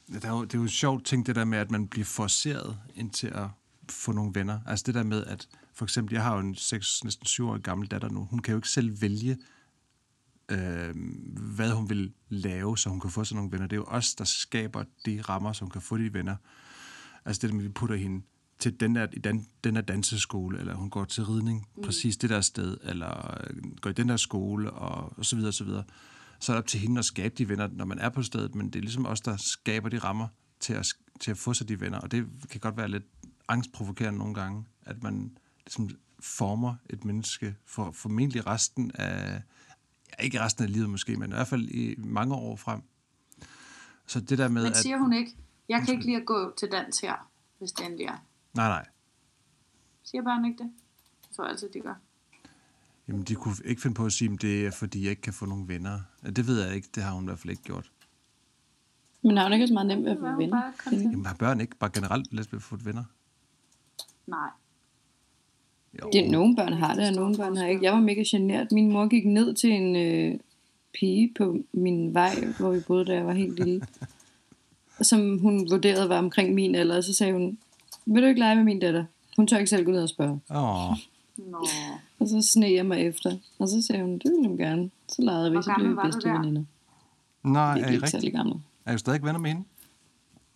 [0.06, 2.76] Det er, jo, det er jo sjovt ting, det der med, at man bliver forceret
[2.94, 3.46] ind til at
[3.90, 4.60] få nogle venner.
[4.66, 5.48] Altså det der med, at
[5.82, 8.24] for eksempel, jeg har jo en 6, næsten 7 år gammel datter nu.
[8.30, 9.38] Hun kan jo ikke selv vælge,
[10.48, 10.94] øh,
[11.54, 13.66] hvad hun vil lave, så hun kan få sådan nogle venner.
[13.66, 16.36] Det er jo os, der skaber de rammer, så hun kan få de venner.
[17.24, 18.24] Altså det med, vi putter hende
[18.58, 21.82] til den der, den, den der danseskole, eller hun går til ridning, mm.
[21.82, 25.50] præcis det der sted, eller øh, går i den der skole, og, og så videre,
[25.50, 25.84] og så videre.
[26.40, 28.54] Så er det op til hende at skabe de venner, når man er på stedet,
[28.54, 30.28] men det er ligesom os, der skaber de rammer
[30.60, 30.86] til at,
[31.20, 33.04] til at få sig de venner, og det kan godt være lidt
[33.48, 35.90] angstprovokerende nogle gange, at man ligesom
[36.20, 39.42] former et menneske for formentlig resten af,
[40.18, 42.82] ja, ikke resten af livet måske, men i hvert fald i mange år frem.
[44.06, 44.76] Så det der med, Men at...
[44.76, 45.36] siger hun ikke,
[45.68, 48.26] jeg kan ikke lide at gå til dans her, hvis det endelig er.
[48.54, 48.86] Nej, nej.
[50.02, 50.70] Siger børn ikke det?
[51.28, 51.94] Jeg tror altid, de gør.
[53.08, 55.32] Jamen, de kunne ikke finde på at sige, at det er, fordi jeg ikke kan
[55.32, 56.00] få nogle venner.
[56.24, 56.88] Ja, Det ved jeg ikke.
[56.94, 57.92] Det har hun i hvert fald ikke gjort.
[59.22, 60.72] Men har hun ikke også meget nemt ved at få venner?
[60.92, 63.04] Jamen, har børn ikke bare generelt let ved at få venner?
[64.26, 64.50] Nej.
[66.02, 66.10] Jo.
[66.12, 67.84] Det, nogle børn har det, og nogle børn har ikke.
[67.84, 68.72] Jeg var mega genert.
[68.72, 70.38] Min mor gik ned til en øh,
[70.94, 73.80] pige på min vej, hvor vi boede, da jeg var helt lille.
[75.02, 77.58] som hun vurderede var omkring min alder, og så sagde hun,
[78.06, 79.04] vil du ikke lege med min datter?
[79.36, 80.40] Hun tør ikke selv gå ned og spørge.
[80.50, 80.90] Åh,
[81.50, 81.66] Nå.
[82.20, 83.36] Og så sneg jeg mig efter.
[83.58, 84.90] Og så sagde hun, det ville hun gerne.
[85.08, 86.38] Så legede vi, så blev vi bedste der?
[86.38, 86.62] veninder.
[87.42, 88.10] nej, Det er er I ikke rigtig?
[88.10, 88.54] særlig gammel.
[88.86, 89.64] Er I stadig venner med hende?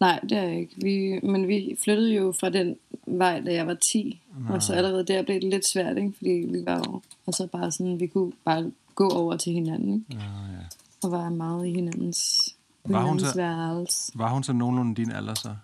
[0.00, 0.74] Nej, det er jeg ikke.
[0.76, 2.76] Vi, men vi flyttede jo fra den
[3.06, 4.20] vej, da jeg var 10.
[4.48, 6.12] Og så allerede der blev det lidt svært, ikke?
[6.16, 9.94] fordi vi var jo og så bare sådan, vi kunne bare gå over til hinanden,
[10.10, 10.22] ikke?
[10.22, 10.64] Ja, ja.
[11.02, 12.48] og var meget i hinandens,
[12.84, 14.12] Var hun hinandens så- værelse.
[14.18, 15.54] Var hun så nogenlunde din alder så?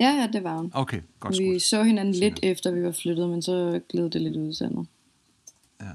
[0.00, 0.70] Ja, ja, det var hun.
[0.74, 2.44] Okay, godt Vi så hinanden lidt Sikkert.
[2.44, 4.84] efter, vi var flyttet, men så gled det lidt ud.
[5.80, 5.86] Ja.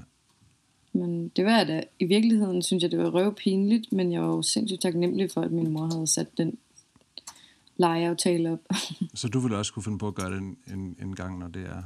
[0.92, 4.42] Men det var da, i virkeligheden synes jeg, det var røvpinligt, men jeg var jo
[4.42, 6.58] sindssygt taknemmelig for, at min mor havde sat den
[7.80, 8.58] legeaftale op.
[9.14, 11.48] Så du ville også kunne finde på at gøre det en, en, en gang, når
[11.48, 11.82] det er...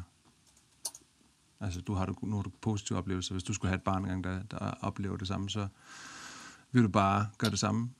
[1.60, 3.34] Altså, du har, nu har du positive oplevelser.
[3.34, 5.68] Hvis du skulle have et barn engang, der, der oplever det samme, så
[6.72, 7.90] vil du bare gøre det samme.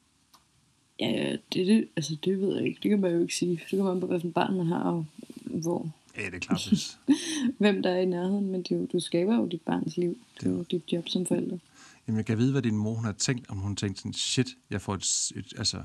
[1.00, 2.80] ja, det, det, altså, det ved jeg ikke.
[2.82, 3.50] Det kan man jo ikke sige.
[3.50, 5.06] Det kan man på, hvilken barn man har, og
[5.44, 6.98] hvor, Ja, det er klart, hvis...
[7.58, 8.50] hvem der er i nærheden.
[8.50, 10.18] Men det jo, du skaber jo dit barns liv.
[10.40, 11.58] Det er jo dit job som forælder.
[12.06, 14.46] Jamen, jeg kan vide, hvad din mor hun har tænkt, om hun tænkte sådan, shit,
[14.70, 15.82] jeg får et, et altså,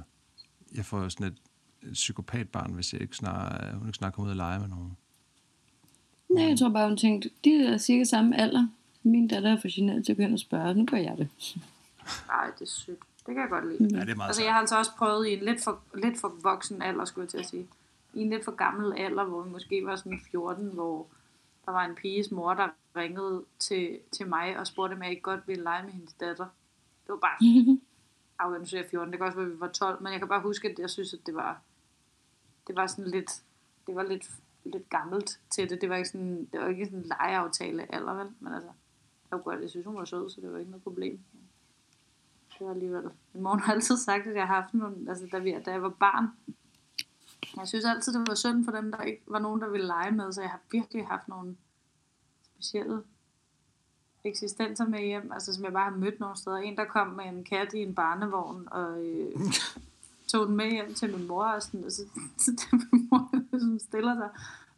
[0.76, 1.38] jeg får sådan et
[1.94, 4.98] psykopatbarn, hvis jeg ikke snart, hun ikke snart kommer ud og lege med nogen.
[6.30, 8.68] Nej, jeg tror bare, hun tænkte, de er cirka samme alder.
[9.04, 10.74] Min datter er for generet til at hen og spørge.
[10.74, 11.30] Nu gør jeg det.
[12.28, 13.00] Nej, det er sødt.
[13.26, 13.98] Det kan jeg godt lide.
[13.98, 16.20] Ja, det er meget Altså, jeg har altså også prøvet i en lidt for, lidt
[16.20, 17.68] for voksen alder, skulle jeg til at sige.
[18.14, 21.08] I en lidt for gammel alder, hvor vi måske var sådan 14, hvor
[21.66, 25.22] der var en piges mor, der ringede til, til mig og spurgte, om jeg ikke
[25.22, 26.46] godt ville lege med hendes datter.
[27.06, 27.38] Det var bare...
[28.40, 30.20] Ej, nu siger jeg 14, det kan også være, at vi var 12, men jeg
[30.20, 31.62] kan bare huske, at jeg synes, at det var,
[32.70, 33.32] det var sådan lidt,
[33.88, 34.30] det var lidt,
[34.64, 35.82] lidt gammelt til det.
[35.82, 38.32] Det var ikke sådan, det var ikke sådan en legeaftale alder, vel?
[38.40, 38.70] Men altså,
[39.32, 41.20] jeg kunne godt, jeg synes, hun var sød, så det var ikke noget problem.
[42.60, 43.04] Det var alligevel...
[43.34, 45.10] Min mor har altid sagt, at jeg har haft nogle...
[45.10, 46.28] Altså, da, vi, da jeg var barn,
[47.58, 50.12] jeg synes altid, det var synd for dem, der ikke var nogen, der ville lege
[50.12, 51.58] med, så jeg har virkelig haft nogle
[52.44, 53.04] specielle
[54.24, 56.58] eksistenser med hjem, altså som jeg bare har mødt nogle steder.
[56.58, 59.32] En, der kom med en kat i en barnevogn, og øh,
[60.32, 62.02] tog den med hjem til min mor, og, sådan, og så,
[62.44, 64.30] så min mor ligesom stiller sig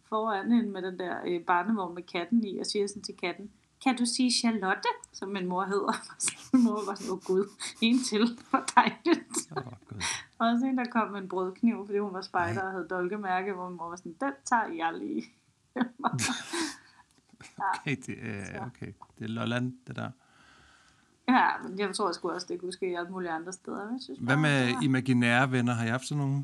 [0.09, 3.51] foran hende med den der øh, barnevogn med katten i, og siger sådan til katten,
[3.83, 5.93] kan du sige Charlotte, som min mor hedder?
[6.25, 7.45] Så min mor var sådan, åh gud,
[7.81, 9.51] en til, hvor dejligt.
[9.57, 10.01] Åh, Gud.
[10.37, 13.53] Og også en, der kom med en brødkniv, fordi hun var spejder og havde dolkemærke,
[13.53, 15.23] hvor min mor var sådan, den tager jeg lige.
[17.57, 18.93] Okay, det er, okay.
[19.19, 20.11] det er Lolland, det der.
[21.27, 23.91] Ja, men jeg tror sgu også, det kunne ske alle mulige andre steder.
[23.91, 25.73] Jeg synes Hvad bare, med var- imaginære venner?
[25.73, 26.43] Har I haft sådan nogle,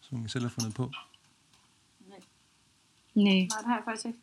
[0.00, 0.90] som I selv har fundet på?
[2.08, 2.18] Nej,
[3.14, 3.24] Nej.
[3.24, 4.18] Nej, det har jeg faktisk ikke.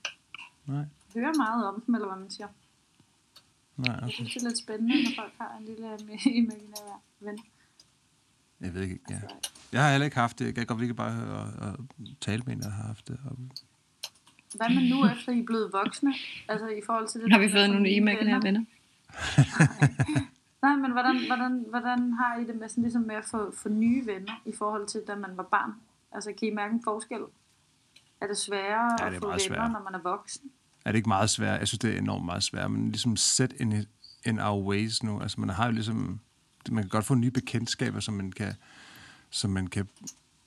[0.66, 0.86] Nej, Jeg
[1.22, 2.48] hører meget om dem, eller hvad man siger.
[3.78, 4.14] nej, Jeg okay.
[4.14, 5.88] synes, det er lidt spændende, når folk har en lille
[6.42, 7.40] imaginær ven.
[8.62, 9.20] Jeg ved ikke, ja.
[9.72, 10.46] Jeg har heller ikke haft det.
[10.46, 11.78] Jeg kan godt ikke bare høre og,
[12.22, 13.20] tale med en, der har haft det.
[13.26, 13.38] Og,
[14.56, 16.14] Hvad med nu, efter I er blevet voksne?
[16.48, 18.64] Altså i forhold til det Har vi fået nogle imaginære venner?
[20.64, 23.70] Nej, men hvordan, hvordan, hvordan har I det med, sådan, ligesom med at få, få
[23.70, 25.72] nye venner i forhold til, da man var barn?
[26.12, 27.22] Altså, kan I mærke en forskel?
[28.22, 29.72] Er det sværere Ja, at det er få meget venner, sværere.
[29.72, 30.52] når man er voksen?
[30.86, 31.60] er det ikke meget svært?
[31.60, 32.72] Jeg synes, det er enormt meget svært.
[32.72, 33.74] Men ligesom set in,
[34.26, 35.22] in our ways nu.
[35.22, 36.20] Altså, man har jo ligesom...
[36.72, 38.54] Man kan godt få nye bekendtskaber, som man kan
[39.30, 39.88] som man kan,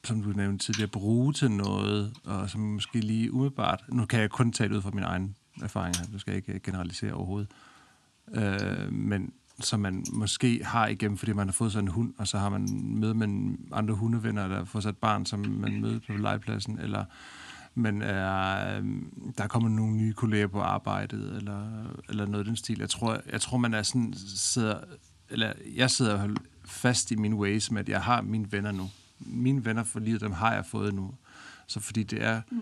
[0.05, 4.31] som du nævnte tidligere, bruge til noget, og som måske lige umiddelbart, nu kan jeg
[4.31, 7.51] kun tale ud fra min egen erfaring her, nu skal jeg ikke generalisere overhovedet,
[8.35, 12.28] øh, men som man måske har igennem, fordi man har fået sådan en hund, og
[12.28, 16.01] så har man møde med andre hundevenner, eller får sig et barn, som man møder
[16.07, 17.05] på legepladsen, eller
[17.74, 18.85] men er, øh,
[19.39, 22.78] der er kommet nogle nye kolleger på arbejdet, eller, eller noget i den stil.
[22.78, 24.78] Jeg tror, jeg tror man er sådan, sidder,
[25.28, 26.28] eller jeg sidder
[26.64, 28.91] fast i mine ways med, at jeg har mine venner nu.
[29.18, 31.14] Mine venner for livet, dem har jeg fået nu.
[31.66, 32.43] Så fordi det er...
[32.51, 32.61] Mm.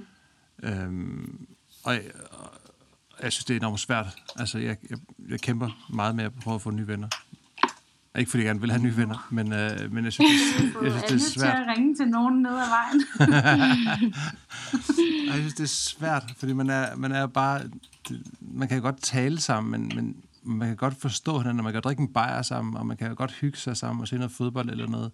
[0.63, 1.47] Øhm,
[1.85, 1.95] og
[3.23, 4.07] jeg synes, det er enormt svært.
[4.37, 4.99] Altså, jeg, jeg,
[5.29, 7.09] jeg kæmper meget med at prøve at få nye venner.
[8.19, 11.03] Ikke fordi jeg gerne vil have nye venner, men, øh, men jeg synes, det, jeg
[11.07, 11.55] synes, det er svært.
[11.57, 13.05] til at ringe til nogen ned ad vejen.
[15.29, 17.63] Ej, jeg synes, det er svært, fordi man er, man er bare...
[18.09, 20.17] det- Man kan godt tale sammen, men, men
[20.59, 23.15] man kan godt forstå hinanden, og man kan drikke en bajer sammen, og man kan
[23.15, 25.11] godt hygge sig sammen og se noget fodbold eller noget.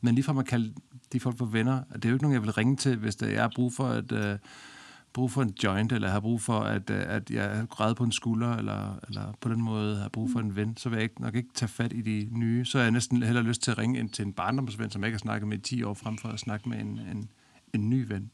[0.00, 0.70] Men lige fra man kalder
[1.12, 3.32] de folk for venner, det er jo ikke nogen, jeg vil ringe til, hvis det,
[3.32, 4.12] jeg har brug for at...
[4.12, 4.38] Øh,
[5.16, 8.04] brug for en joint, eller har brug for, at, øh, at jeg har grædet på
[8.04, 11.02] en skulder, eller, eller på den måde har brug for en ven, så vil jeg
[11.02, 12.64] ikke, nok ikke tage fat i de nye.
[12.64, 15.08] Så har jeg næsten hellere lyst til at ringe ind til en barndomsven, som jeg
[15.08, 17.30] ikke har snakket med i 10 år, frem for at snakke med en, en,
[17.74, 18.30] en ny ven.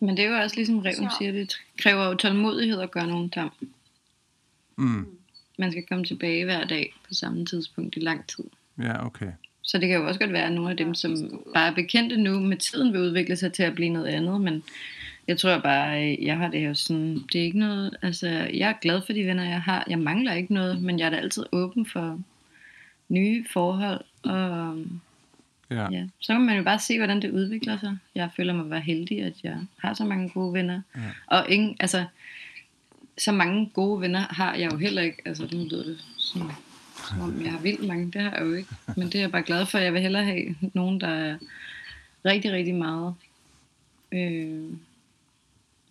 [0.00, 3.30] Men det er jo også ligesom Reven siger, det kræver jo tålmodighed at gøre nogen
[3.30, 3.50] tam.
[4.76, 5.06] Mm.
[5.58, 8.44] Man skal komme tilbage hver dag på samme tidspunkt i lang tid.
[8.78, 9.32] Ja, okay.
[9.62, 12.16] Så det kan jo også godt være, at nogle af dem, som bare er bekendte
[12.16, 14.62] nu, med tiden vil udvikle sig til at blive noget andet, men
[15.28, 18.68] jeg tror bare, øh, jeg har det jo sådan, det er ikke noget, altså jeg
[18.70, 19.84] er glad for de venner, jeg har.
[19.88, 22.20] Jeg mangler ikke noget, men jeg er da altid åben for
[23.08, 24.76] nye forhold, og
[25.70, 25.90] Ja.
[25.90, 27.96] ja, så kan man jo bare se, hvordan det udvikler sig.
[28.14, 30.80] Jeg føler mig bare heldig, at jeg har så mange gode venner.
[30.96, 31.00] Ja.
[31.26, 32.04] Og ingen, altså,
[33.18, 35.22] så mange gode venner har jeg jo heller ikke.
[35.24, 36.52] Altså, nu lyder det som,
[37.08, 38.10] som om jeg har vildt mange.
[38.10, 38.68] Det har jeg jo ikke.
[38.96, 39.78] Men det er jeg bare glad for.
[39.78, 41.36] Jeg vil hellere have nogen, der er
[42.24, 43.14] rigtig, rigtig meget
[44.12, 44.64] øh,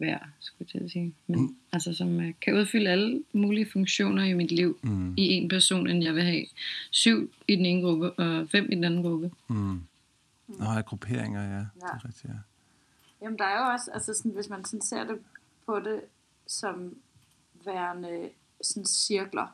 [0.04, 1.14] værd, skulle jeg til at sige.
[1.28, 1.46] Men Mm.
[1.46, 1.56] mm.
[1.72, 5.14] altså, som øh, kan udfylde alle mulige funktioner i mit liv Mm.
[5.18, 6.46] i en person, end jeg vil have
[6.92, 9.32] syv i den ene gruppe og fem i den anden gruppe.
[9.50, 9.82] Mm.
[10.48, 11.50] Nå, ja, grupperinger, ja.
[11.54, 11.58] ja.
[11.60, 12.40] Det er rigtigt, ja.
[13.22, 15.20] Jamen, der er jo også, altså sådan, hvis man sådan ser det
[15.66, 16.02] på det
[16.48, 16.96] som
[17.66, 18.30] værende
[18.62, 19.48] sådan cirkler.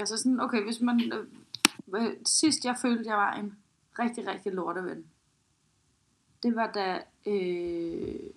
[0.00, 1.12] Altså sådan, okay, hvis man...
[1.12, 1.26] Øh,
[2.02, 3.56] øh, sidst jeg følte, jeg var en
[3.98, 5.04] rigtig, rigtig lorteven,
[6.42, 6.98] det var da
[7.30, 8.30] øh,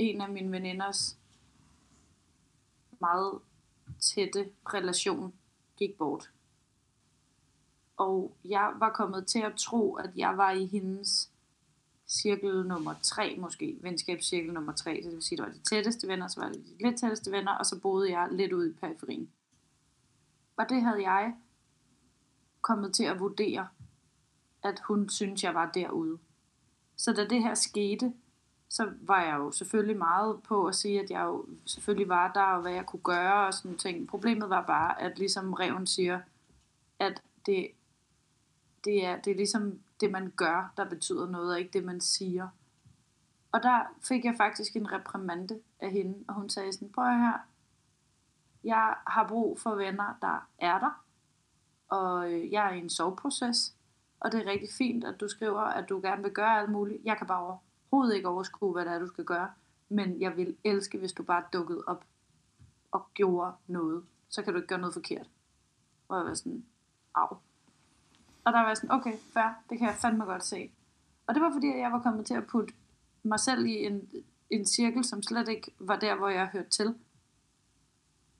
[0.00, 1.16] en af mine veninders
[3.00, 3.38] meget
[4.00, 5.34] tætte relation
[5.76, 6.30] gik bort.
[7.96, 11.30] Og jeg var kommet til at tro, at jeg var i hendes
[12.06, 16.08] cirkel nummer tre måske, venskabscirkel nummer tre, så det vil sige, det var de tætteste
[16.08, 18.72] venner, så var det de lidt tætteste venner, og så boede jeg lidt ude i
[18.72, 19.30] periferien.
[20.56, 21.34] Og det havde jeg
[22.60, 23.68] kommet til at vurdere,
[24.62, 26.18] at hun synes, jeg var derude.
[26.96, 28.12] Så da det her skete,
[28.70, 32.42] så var jeg jo selvfølgelig meget på at sige, at jeg jo selvfølgelig var der,
[32.42, 34.08] og hvad jeg kunne gøre og sådan ting.
[34.08, 36.20] Problemet var bare, at ligesom Reven siger,
[36.98, 37.70] at det,
[38.84, 42.00] det, er, det er ligesom det, man gør, der betyder noget, og ikke det, man
[42.00, 42.48] siger.
[43.52, 47.38] Og der fik jeg faktisk en reprimande af hende, og hun sagde sådan, prøv her,
[48.64, 51.04] jeg har brug for venner, der er der,
[51.88, 53.74] og øh, jeg er i en soveproces,
[54.20, 57.04] og det er rigtig fint, at du skriver, at du gerne vil gøre alt muligt.
[57.04, 57.58] Jeg kan bare
[57.92, 59.50] overhovedet ikke overskue, hvad det er, du skal gøre,
[59.88, 62.04] men jeg vil elske, hvis du bare dukkede op
[62.90, 64.04] og gjorde noget.
[64.28, 65.28] Så kan du ikke gøre noget forkert.
[66.08, 66.64] Og jeg var sådan,
[67.14, 67.36] au.
[68.44, 70.70] Og der var jeg sådan, okay, fair, det kan jeg fandme godt se.
[71.26, 72.74] Og det var fordi, at jeg var kommet til at putte
[73.22, 74.08] mig selv i en,
[74.50, 76.94] en cirkel, som slet ikke var der, hvor jeg hørte til.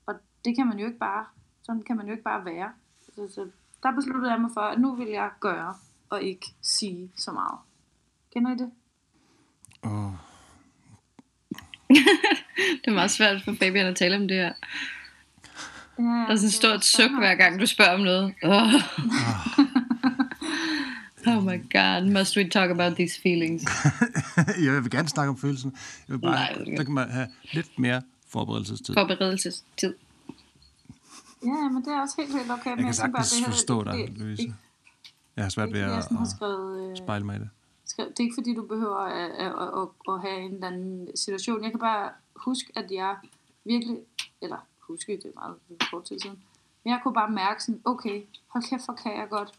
[0.05, 1.25] Og det kan man jo ikke bare,
[1.63, 2.73] sådan kan man jo ikke bare være.
[3.15, 3.49] Så, så
[3.83, 5.75] der besluttede jeg mig for, at nu vil jeg gøre,
[6.09, 7.59] og ikke sige så meget.
[8.33, 8.71] Kender I det?
[9.83, 10.11] Oh.
[11.89, 14.53] Det er meget svært for Fabian at tale om det her.
[15.99, 18.33] Ja, Der er sådan et stort suk, hver gang du spørger om noget.
[18.43, 18.73] Oh.
[21.27, 23.63] oh my god, must we talk about these feelings?
[24.65, 25.73] jeg vil gerne snakke om følelsen.
[26.07, 26.77] Jeg vil bare, Nej, det ikke.
[26.77, 28.93] der kan man have lidt mere forberedelsestid.
[28.93, 29.93] Forberedelsestid.
[31.43, 32.69] Ja, men det er også helt, helt okay.
[32.69, 34.53] Jeg kan sagtens forstå dig, det, Louise.
[35.35, 37.49] Jeg har svært ved jeg at, at øh, spejle mig i det
[37.91, 41.17] skrev, det er ikke fordi, du behøver at, at, at, at, have en eller anden
[41.17, 41.63] situation.
[41.63, 43.17] Jeg kan bare huske, at jeg
[43.63, 43.97] virkelig,
[44.41, 45.55] eller huske, det er meget
[45.91, 46.43] kort tid siden,
[46.83, 49.51] men jeg kunne bare mærke sådan, okay, hold kæft, hvor kan jeg godt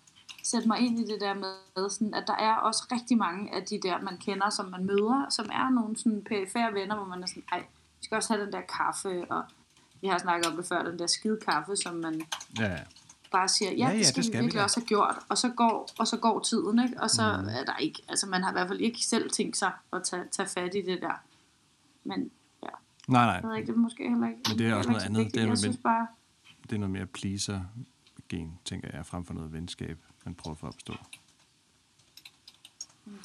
[0.43, 3.62] sætte mig ind i det der med, sådan, at der er også rigtig mange af
[3.62, 7.22] de der, man kender, som man møder, som er nogle sådan pæfære venner, hvor man
[7.22, 7.61] er sådan, ej,
[7.99, 9.43] vi skal også have den der kaffe, og
[10.01, 12.22] vi har snakket om det før, den der skide kaffe, som man
[12.59, 12.78] Ja, ja
[13.33, 14.64] bare siger, ja, Ja, ja det skal, det vi skal vi virkelig da.
[14.64, 17.01] også have gjort, og så går, og så går tiden, ikke?
[17.01, 17.49] og så mm.
[17.49, 20.22] er der ikke, altså man har i hvert fald ikke selv tænkt sig at tage,
[20.33, 21.22] tage fat i det der.
[22.05, 22.30] Men
[22.62, 22.68] ja,
[23.09, 23.59] Nej, jeg ved nej.
[23.59, 25.18] ikke, det er måske heller ikke Men det er også noget andet.
[25.18, 25.35] vigtigt.
[25.35, 26.07] Det er jeg noget synes med- bare,
[26.62, 30.66] Det er noget mere pleaser-gen, tænker jeg, frem for noget venskab, man prøver at få
[30.66, 30.93] opstå.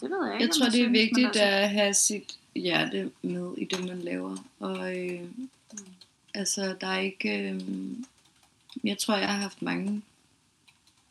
[0.01, 0.45] det ved jeg ikke.
[0.45, 3.99] Jeg tror, det er synes, vigtigt altså- at have sit hjerte med i det, man
[3.99, 4.38] laver.
[4.60, 5.22] Og øh,
[6.34, 7.49] altså, der er ikke...
[7.51, 7.62] Øh,
[8.84, 10.02] jeg tror, jeg har haft mange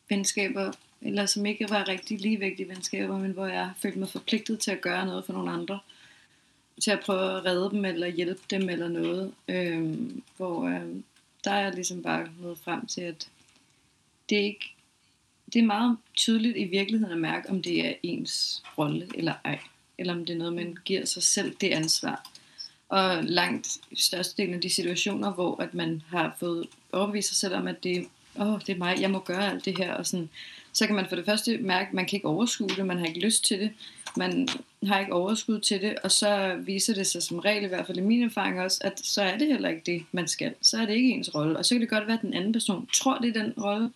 [0.09, 4.61] venskaber, eller som ikke var rigtig ligevægtige venskaber, men hvor jeg har følt mig forpligtet
[4.61, 5.79] til at gøre noget for nogle andre.
[6.83, 9.35] Til at prøve at redde dem, eller hjælpe dem, eller noget.
[9.49, 9.99] Øh,
[10.37, 11.03] hvor øh,
[11.45, 13.29] der er jeg ligesom bare nået frem til, at
[14.29, 14.77] det er ikke
[15.53, 19.61] det er meget tydeligt i virkeligheden at mærke, om det er ens rolle eller ej.
[19.99, 22.31] Eller om det er noget, man giver sig selv det ansvar.
[22.89, 27.69] Og langt størstedelen af de situationer, hvor at man har fået overbevise sig selv om,
[27.69, 28.07] at det,
[28.41, 29.95] åh, det er mig, jeg må gøre alt det her.
[29.95, 30.29] Og sådan,
[30.73, 33.07] så kan man for det første mærke, at man kan ikke overskue det, man har
[33.07, 33.71] ikke lyst til det,
[34.17, 34.49] man
[34.83, 37.99] har ikke overskud til det, og så viser det sig som regel, i hvert fald
[37.99, 40.55] i min erfaring også, at så er det heller ikke det, man skal.
[40.63, 41.59] Så er det ikke ens rolle.
[41.59, 43.91] Og så kan det godt være, at den anden person tror, det er den rolle,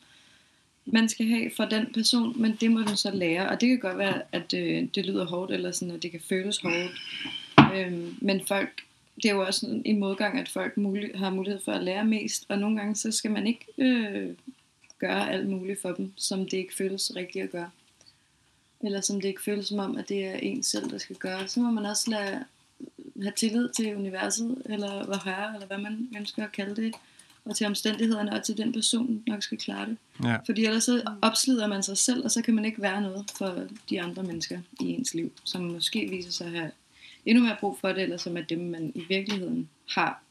[0.87, 3.49] man skal have for den person, men det må den så lære.
[3.49, 6.21] Og det kan godt være, at øh, det lyder hårdt, eller sådan, at det kan
[6.29, 7.01] føles hårdt.
[7.75, 8.83] Øhm, men folk,
[9.23, 12.05] det er jo også sådan i modgang, at folk mulig, har mulighed for at lære
[12.05, 14.35] mest, og nogle gange så skal man ikke øh,
[14.99, 17.71] gøre alt muligt for dem, som det ikke føles rigtigt at gøre.
[18.81, 21.49] Eller som det ikke føles som om, at det er en selv, der skal gøre.
[21.49, 22.45] Så må man også lade,
[23.23, 26.95] have tillid til universet, eller hvad højere, eller hvad man ønsker at kalde det,
[27.45, 29.97] og til omstændighederne, og til den person, der nok skal klare det.
[30.25, 30.37] Ja.
[30.47, 33.67] Fordi ellers så opslider man sig selv, og så kan man ikke være noget for
[33.91, 36.71] de andre mennesker i ens liv, som måske viser sig at have
[37.27, 40.23] endnu mere brug for det, eller som er dem, man i virkeligheden har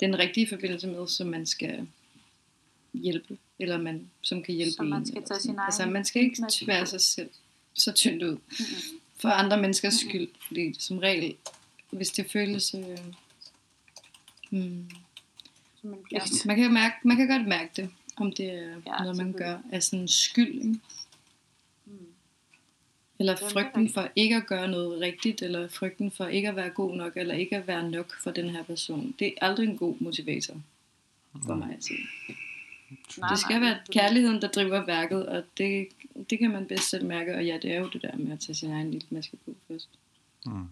[0.00, 1.86] den rigtige forbindelse med, som man skal
[2.94, 5.86] hjælpe, eller man, som kan hjælpe Så man en, skal eller tage sin egen Altså,
[5.86, 7.30] man skal ikke tvære sig selv
[7.74, 8.38] så tyndt ud
[9.16, 11.36] for andre menneskers skyld, fordi som regel,
[11.90, 12.74] hvis det føles...
[12.74, 12.98] Øh,
[14.50, 14.90] hmm,
[15.80, 16.46] som en pligt.
[16.46, 19.58] man, kan mærke, man kan godt mærke det, om det er Ja, noget, man gør
[19.72, 20.54] af sådan skyld.
[20.54, 20.80] Ikke?
[23.20, 23.22] Mm.
[23.22, 26.70] Eller er frygten for ikke at gøre noget rigtigt, eller frygten for ikke at være
[26.70, 29.14] god nok, eller ikke at være nok for den her person.
[29.18, 30.54] Det er aldrig en god motivator
[31.46, 32.06] for mig at sige.
[33.30, 35.88] Det skal være kærligheden, der driver værket, og det,
[36.30, 37.34] det kan man bedst selv mærke.
[37.34, 39.54] Og ja, det er jo det der med at tage sin egen lille maske på
[39.68, 39.88] først.
[40.46, 40.68] Mm.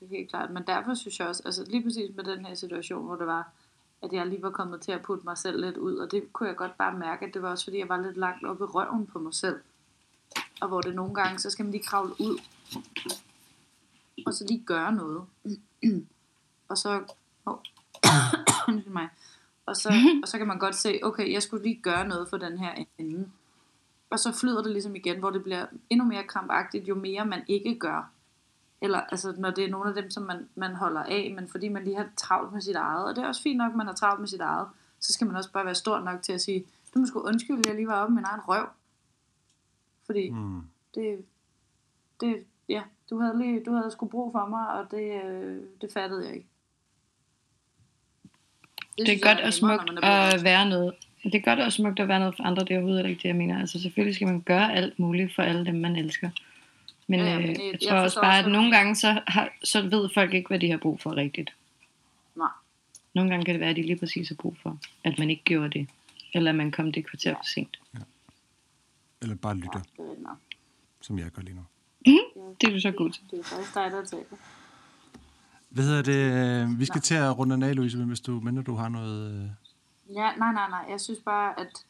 [0.00, 2.54] Det er helt klart, men derfor synes jeg også, altså lige præcis med den her
[2.54, 3.52] situation, hvor det var,
[4.02, 6.48] at jeg lige var kommet til at putte mig selv lidt ud, og det kunne
[6.48, 8.66] jeg godt bare mærke, at det var også fordi, jeg var lidt langt oppe i
[8.66, 9.56] røven på mig selv.
[10.62, 12.40] Og hvor det nogle gange, så skal man lige kravle ud,
[14.26, 15.24] og så lige gøre noget.
[16.68, 17.14] og så,
[17.46, 17.58] oh,
[18.96, 19.08] mig,
[19.66, 19.92] og så,
[20.22, 22.84] og så kan man godt se, okay, jeg skulle lige gøre noget for den her
[22.98, 23.30] ende.
[24.10, 27.44] Og så flyder det ligesom igen, hvor det bliver endnu mere krampagtigt, jo mere man
[27.48, 28.10] ikke gør.
[28.80, 31.68] Eller altså, når det er nogle af dem, som man, man holder af, men fordi
[31.68, 33.04] man lige har travlt med sit eget.
[33.04, 34.68] Og det er også fint nok, at man har travlt med sit eget.
[35.00, 37.62] Så skal man også bare være stor nok til at sige, du må sgu undskylde,
[37.66, 38.66] jeg lige var oppe med min egen røv.
[40.06, 40.60] Fordi Mm.
[40.94, 41.24] det,
[42.20, 42.36] det,
[42.68, 46.26] ja, du havde lige, du havde sgu brug for mig, og det, øh, det fattede
[46.26, 46.46] jeg ikke.
[48.98, 50.94] Det er synes godt jeg og smukt er at være noget.
[51.22, 53.28] Det er godt og smukt at være noget for andre, det er overhovedet ikke det,
[53.28, 53.60] jeg mener.
[53.60, 56.30] Altså selvfølgelig skal man gøre alt muligt for alle dem, man elsker.
[57.06, 58.52] Men, Ja, ja, ja, men øh, det- jeg jeg tror også forstår bare, også, at
[58.52, 61.54] nogle gange, så, har, så ved folk ikke, hvad de har brug for rigtigt.
[62.36, 62.48] Nej.
[63.14, 65.42] Nogle gange kan det være, at de lige præcis har brug for, at man ikke
[65.44, 65.88] gjorde det.
[66.34, 67.80] Eller at man kom det kvarter for sent.
[69.22, 70.36] Eller bare lytter, Det er nok.
[71.00, 71.62] som jeg gør lige nu.
[72.60, 73.22] Det er du så god til.
[73.30, 74.24] Det er faktisk dig, der taler.
[75.68, 76.78] Hvad hedder det?
[76.78, 79.32] Vi skal til at runde den af, Louise, hvis du mener, du har noget...
[79.34, 79.48] øh,
[80.14, 80.86] Ja, nej, nej, nej.
[80.90, 81.86] Jeg synes bare, at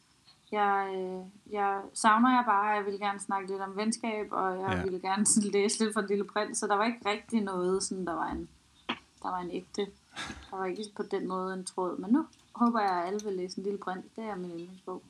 [0.52, 2.64] jeg, øh, jeg savner jeg bare.
[2.66, 4.76] Jeg ville gerne snakke lidt om venskab, og jeg Ja.
[4.76, 4.82] ja.
[4.82, 8.12] ville gerne læse lidt fra Lille Prins, så der var ikke rigtig noget, sådan, der
[8.14, 8.48] var en,
[9.22, 9.86] der var en ægte.
[10.50, 11.98] Der var ikke på den måde en tråd.
[11.98, 14.04] Men nu håber jeg, at alle vil læse en Lille Prins.
[14.16, 15.02] Det er min yndlingsbog.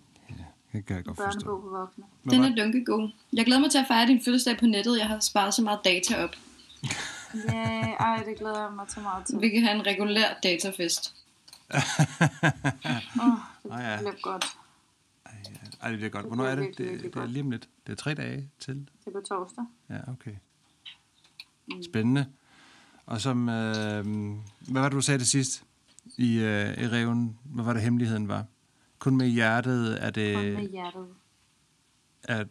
[0.73, 1.41] Det kan jeg godt forstå.
[1.61, 2.05] For voksne.
[2.31, 3.11] Den er dunkegod.
[3.33, 4.99] Jeg glæder mig til at fejre din fødselsdag på nettet.
[4.99, 6.31] Jeg har sparet så meget data op.
[7.49, 9.41] Ja, ej, det glæder jeg mig til meget til.
[9.41, 11.15] Vi kan have en regulær datafest.
[11.75, 11.79] Åh,
[13.27, 13.97] oh, det Ah, ja.
[13.99, 14.45] bliver godt.
[15.83, 16.23] Ej, det bliver godt.
[16.25, 16.79] Det Hvornår er det?
[16.79, 17.69] Det, virkelig det er lige om lidt.
[17.87, 18.75] Det er tre dage til.
[18.75, 19.65] Det er på torsdag.
[19.91, 20.31] Ja, okay.
[21.69, 21.83] Mm.
[21.83, 22.27] Spændende.
[23.07, 24.05] Og som, øh,
[24.71, 25.65] hvad var det, du sagde det sidst
[26.17, 27.39] i, øh, i reven?
[27.45, 28.45] Hvad var det, hemmeligheden var?
[29.03, 31.07] Kun med hjertet er det Kun med hjertet.
[32.23, 32.45] er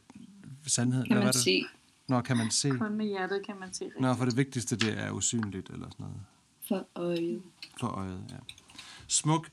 [0.68, 1.08] sandheden.
[1.08, 1.42] Kan hvad man det?
[1.42, 1.64] se.
[2.08, 2.70] Nå, kan man se.
[2.70, 4.02] Kun med hjertet kan man se rigtigt.
[4.02, 6.22] Nå, for det vigtigste, det er usynligt eller sådan noget.
[6.68, 7.42] For øjet.
[7.80, 8.36] For øjet, ja.
[9.08, 9.50] Smuk.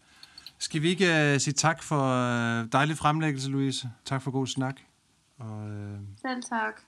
[0.59, 2.03] Skal vi ikke uh, sige tak for
[2.63, 3.91] uh, dejlig fremlæggelse, Louise?
[4.05, 4.81] Tak for god snak.
[5.39, 6.81] Og uh, Selv tak.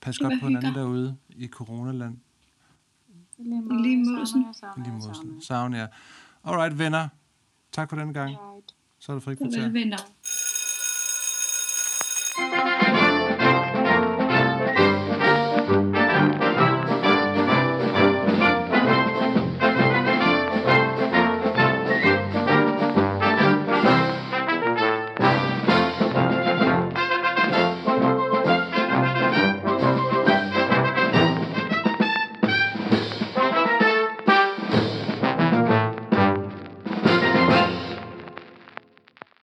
[0.00, 2.18] pas godt på hinanden derude i coronaland.
[3.38, 5.40] I lige I lige jer.
[5.40, 5.88] Savn jer.
[6.44, 7.08] Alright, venner.
[7.72, 8.30] Tak for denne gang.
[8.30, 8.74] Right.
[9.00, 9.62] Så er det frikvarter.
[9.62, 10.02] Velvinder.